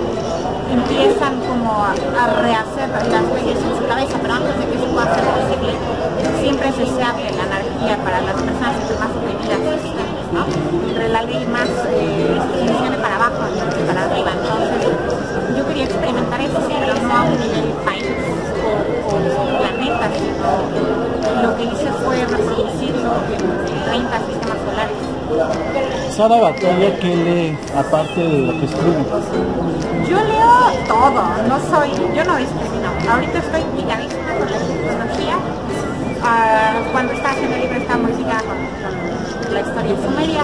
[0.75, 1.95] empiezan como a,
[2.43, 5.73] rehacer las leyes en su cabeza, pero antes de que eso pueda ser posible,
[6.43, 10.45] siempre es deseable la anarquía para las personas que más oprimidas ¿no?
[10.89, 12.39] Entre la ley más eh,
[13.01, 14.31] para abajo que para arriba.
[14.33, 18.07] Entonces, yo quería experimentar eso, pero no a un nivel país
[18.65, 25.19] o, o planeta, sino lo que hice fue reproducirlo en 30 sistemas solares.
[26.17, 29.05] Sara Batalla, ¿qué lee aparte de lo que escribe?
[30.09, 32.89] Yo leo todo, no soy, yo no discrimino.
[33.11, 35.37] Ahorita estoy picadísima con la tecnología.
[36.93, 40.43] Cuando estaba haciendo el libro estaba muy con, la historia sumeria.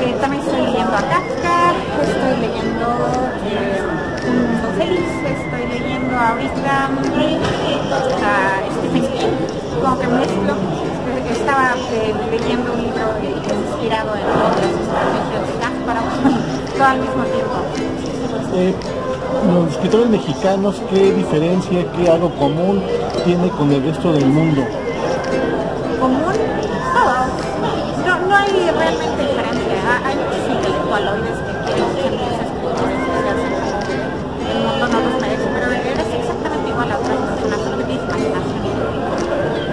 [0.00, 2.86] Eh, también estoy leyendo a Kafka, estoy leyendo
[3.46, 3.82] eh,
[4.28, 6.90] Un Mundo Feliz, estoy leyendo ahorita
[8.22, 9.36] a Stephen King,
[9.82, 10.54] como que mezclo
[11.32, 16.02] estaba eh, leyendo un libro inspirado en otras estrategias de Cáspara,
[16.76, 18.99] todo al mismo tiempo.
[19.30, 22.82] Eh, los escritores mexicanos, ¿qué diferencia, qué algo común
[23.24, 24.62] tiene con el resto del mundo?
[26.00, 26.34] ¿Común?
[26.94, 28.06] Todos.
[28.06, 29.74] No, no hay realmente diferencia.
[29.86, 33.60] Ah, hay muchos intelectualoides que quieren ser escritores que se hacen
[34.50, 38.04] el mundo no los merece, pero eres exactamente igual a otras personas, solo que tienes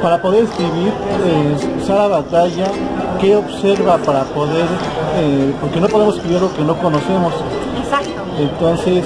[0.02, 0.94] para poder escribir,
[1.26, 2.68] eh, Sara Batalla,
[3.20, 4.68] ¿qué observa para poder,
[5.18, 7.34] eh, porque no podemos escribir lo que no conocemos?
[8.38, 9.04] Entonces,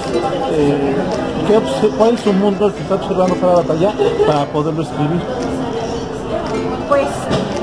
[0.50, 0.96] eh,
[1.48, 3.92] ¿qué ¿cuál es su mundo el que está observando Sara Batalla
[4.26, 5.22] para poderlo escribir?
[6.88, 7.08] Pues,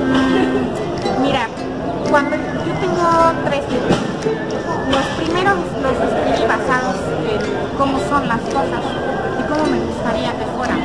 [0.01, 1.47] mmm, mira,
[2.09, 3.05] cuando yo tengo
[3.45, 3.99] tres libros,
[4.89, 6.95] los primeros los escribí basados
[7.29, 8.81] en cómo son las cosas
[9.39, 10.79] y cómo me gustaría que fueran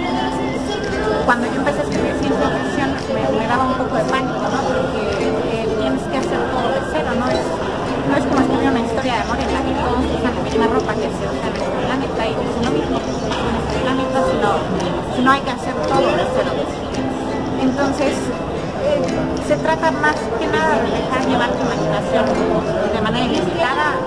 [1.24, 4.60] cuando yo empecé a escribir ciencia ficción me, me, daba un poco de pánico, ¿no?
[4.60, 7.26] Porque eh, tienes que hacer todo de cero, ¿no?
[7.32, 7.40] Es,
[8.08, 10.94] no es como una historia de amor en la que todos usan la misma ropa
[10.94, 14.50] que se usa en este planeta y es lo mismo en este planeta, sino,
[15.16, 16.24] sino hay que hacer todo de.
[17.60, 18.12] Entonces,
[18.84, 19.04] eh,
[19.46, 22.24] se trata más que nada de dejar llevar tu imaginación
[22.88, 24.00] de manera ilimitada,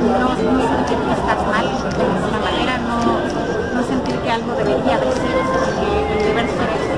[0.00, 4.96] no, no sentir que estás mal de ninguna manera, no, no sentir que algo debería
[4.96, 6.88] de ser, porque el ser es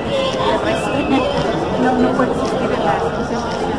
[1.83, 2.95] no, no puede existir en la
[3.27, 3.72] ciencia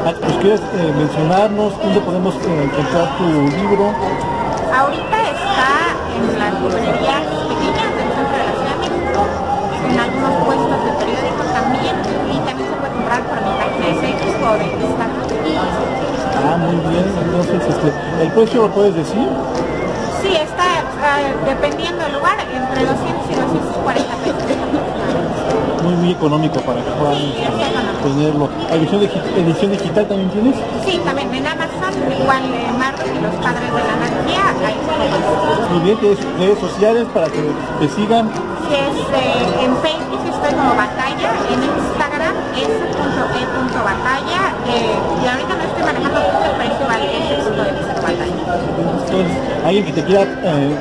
[0.00, 0.20] ficción.
[0.20, 3.94] Pues quieres eh, mencionarnos dónde podemos eh, encontrar tu libro.
[4.72, 5.72] Ahorita está
[6.16, 9.20] en las librerías pequeñas del centro de la Ciudad de México,
[9.90, 11.96] en algunos puestos de periódico también,
[12.32, 15.30] y también se puede comprar por mi página de Facebook o de Instagram.
[16.40, 17.04] Ah, muy bien.
[17.24, 17.88] Entonces, este,
[18.22, 19.28] ¿el precio lo puedes decir?
[20.22, 20.64] Sí, está
[21.00, 24.59] uh, dependiendo del lugar, entre 200 y 240 pesos.
[25.90, 27.18] Muy, muy económico para que puedan
[28.02, 28.48] tenerlo.
[28.70, 30.54] ¿Edición, ¿Edición digital también tienes?
[30.86, 34.78] Sí, también en Amazon, igual eh, Marvel y los padres de la anarquía, ahí
[35.72, 37.42] Muy bien, ¿tienes redes sociales para que
[37.80, 38.30] te sigan?
[38.30, 45.54] Sí, es, eh, en Facebook estoy como Batalla, en Instagram es e.batalla, eh, y ahorita
[45.58, 48.99] no estoy manejando Twitter, pero es igual es batalla.
[49.10, 49.34] Entonces,
[49.64, 50.76] alguien que te quiera eh,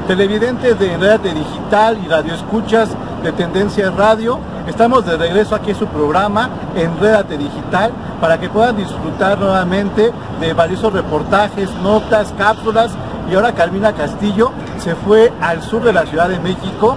[0.07, 2.91] Televidentes de Enredate Digital y Radio Escuchas
[3.25, 8.77] de Tendencia Radio, estamos de regreso aquí en su programa Enredate Digital para que puedan
[8.77, 12.93] disfrutar nuevamente de valiosos reportajes, notas, cápsulas
[13.31, 16.97] y ahora Carmina Castillo se fue al sur de la Ciudad de México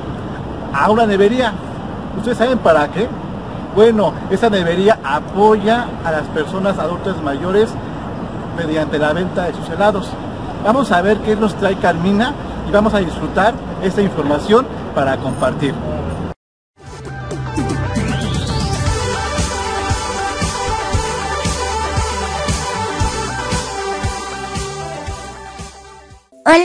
[0.73, 1.53] a una nevería.
[2.17, 3.07] ¿Ustedes saben para qué?
[3.75, 7.69] Bueno, esa nevería apoya a las personas adultas mayores
[8.57, 10.09] mediante la venta de sus helados.
[10.63, 12.33] Vamos a ver qué nos trae Carmina
[12.67, 13.53] y vamos a disfrutar
[13.83, 15.73] esta información para compartir.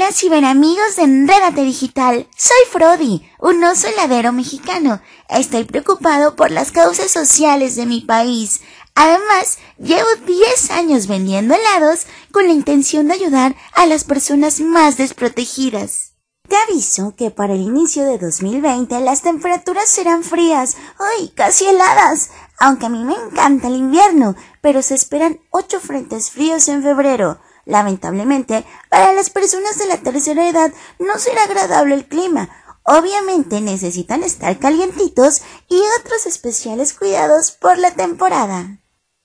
[0.09, 5.03] Hola ciberamigos de Enredate Digital, soy Frodi, un oso heladero mexicano.
[5.29, 8.63] Estoy preocupado por las causas sociales de mi país.
[8.95, 14.97] Además, llevo 10 años vendiendo helados con la intención de ayudar a las personas más
[14.97, 16.15] desprotegidas.
[16.49, 22.31] Te aviso que para el inicio de 2020 las temperaturas serán frías, ¡ay, casi heladas!
[22.59, 27.39] Aunque a mí me encanta el invierno, pero se esperan 8 frentes fríos en febrero.
[27.69, 32.49] Lamentablemente, para las personas de la tercera edad no será agradable el clima.
[32.83, 38.79] Obviamente necesitan estar calientitos y otros especiales cuidados por la temporada.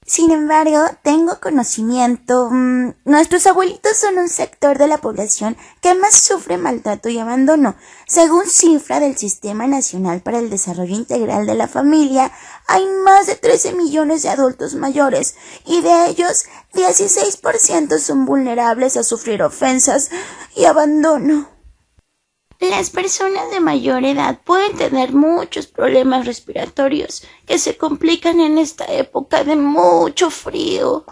[0.05, 6.15] Sin embargo, tengo conocimiento, mm, nuestros abuelitos son un sector de la población que más
[6.15, 7.75] sufre maltrato y abandono.
[8.05, 12.31] Según cifra del Sistema Nacional para el Desarrollo Integral de la Familia,
[12.67, 15.35] hay más de 13 millones de adultos mayores
[15.65, 20.09] y de ellos 16% son vulnerables a sufrir ofensas
[20.55, 21.52] y abandono.
[22.69, 28.85] Las personas de mayor edad pueden tener muchos problemas respiratorios que se complican en esta
[28.85, 31.03] época de mucho frío.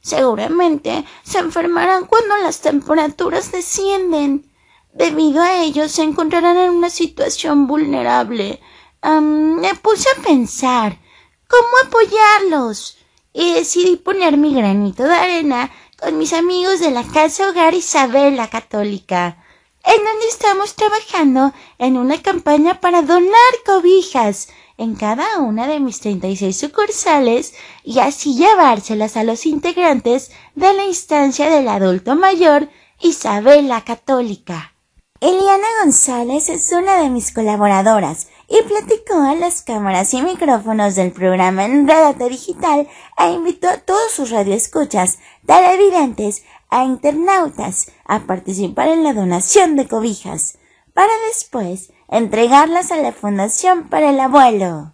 [0.00, 4.48] Seguramente se enfermarán cuando las temperaturas descienden.
[4.94, 8.60] Debido a ello se encontrarán en una situación vulnerable.
[9.02, 11.00] me puse a pensar
[11.48, 12.96] cómo apoyarlos
[13.32, 18.36] y decidí poner mi granito de arena con mis amigos de la Casa Hogar Isabel
[18.36, 19.42] la Católica
[19.86, 26.00] en donde estamos trabajando en una campaña para donar cobijas en cada una de mis
[26.00, 32.68] 36 sucursales y así llevárselas a los integrantes de la instancia del adulto mayor
[33.00, 34.72] Isabel la Católica.
[35.20, 41.10] Eliana González es una de mis colaboradoras y platicó a las cámaras y micrófonos del
[41.12, 42.86] programa en Redate Digital
[43.18, 49.86] e invitó a todos sus radioescuchas, televidentes a internautas a participar en la donación de
[49.86, 50.58] cobijas,
[50.94, 54.92] para después entregarlas a la Fundación para el Abuelo.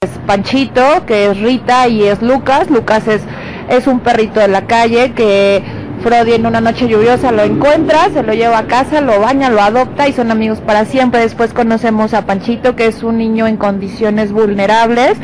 [0.00, 2.70] Es Panchito, que es Rita y es Lucas.
[2.70, 3.22] Lucas es,
[3.68, 5.62] es un perrito de la calle que
[6.02, 9.60] Frodi en una noche lluviosa lo encuentra, se lo lleva a casa, lo baña, lo
[9.60, 11.20] adopta y son amigos para siempre.
[11.20, 15.18] Después conocemos a Panchito, que es un niño en condiciones vulnerables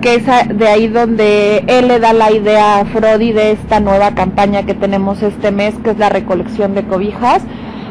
[0.00, 4.14] que es de ahí donde él le da la idea a Frodi de esta nueva
[4.14, 7.42] campaña que tenemos este mes, que es la recolección de cobijas.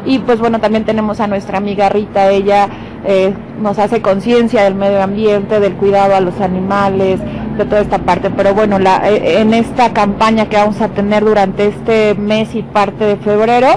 [0.06, 2.68] Y pues bueno, también tenemos a nuestra amiga Rita, ella
[3.04, 7.20] eh, nos hace conciencia del medio ambiente, del cuidado a los animales,
[7.58, 8.30] de toda esta parte.
[8.30, 12.62] Pero bueno, la, eh, en esta campaña que vamos a tener durante este mes y
[12.62, 13.68] parte de febrero,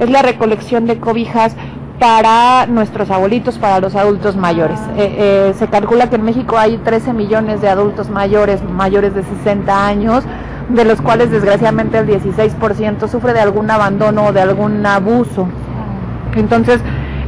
[0.00, 1.56] es la recolección de cobijas
[1.98, 4.78] para nuestros abuelitos, para los adultos mayores.
[4.96, 9.24] Eh, eh, se calcula que en México hay 13 millones de adultos mayores, mayores de
[9.24, 10.24] 60 años,
[10.68, 15.48] de los cuales desgraciadamente el 16% sufre de algún abandono o de algún abuso.
[16.36, 16.80] Entonces,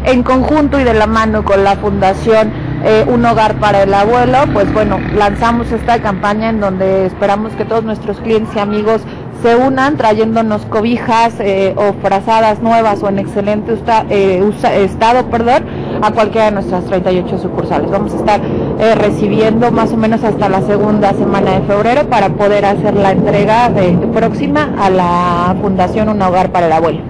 [0.04, 2.52] en conjunto y de la mano con la Fundación
[2.84, 7.64] eh, Un Hogar para el Abuelo, pues bueno, lanzamos esta campaña en donde esperamos que
[7.64, 9.02] todos nuestros clientes y amigos
[9.42, 13.78] se unan trayéndonos cobijas eh, o frazadas nuevas o en excelente
[14.10, 14.52] eh,
[14.84, 15.66] estado, perdón,
[16.02, 17.90] a cualquiera de nuestras 38 sucursales.
[17.90, 22.30] Vamos a estar eh, recibiendo más o menos hasta la segunda semana de febrero para
[22.30, 27.08] poder hacer la entrega de, próxima a la Fundación Un Hogar para el Abuelo.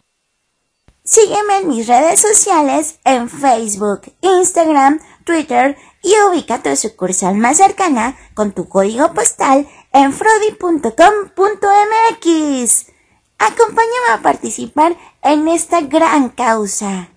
[1.03, 8.17] Sígueme en mis redes sociales en Facebook, Instagram, Twitter y ubica tu sucursal más cercana
[8.35, 10.93] con tu código postal en frodi.com.mx.
[13.39, 17.09] Acompáñame a participar en esta gran causa.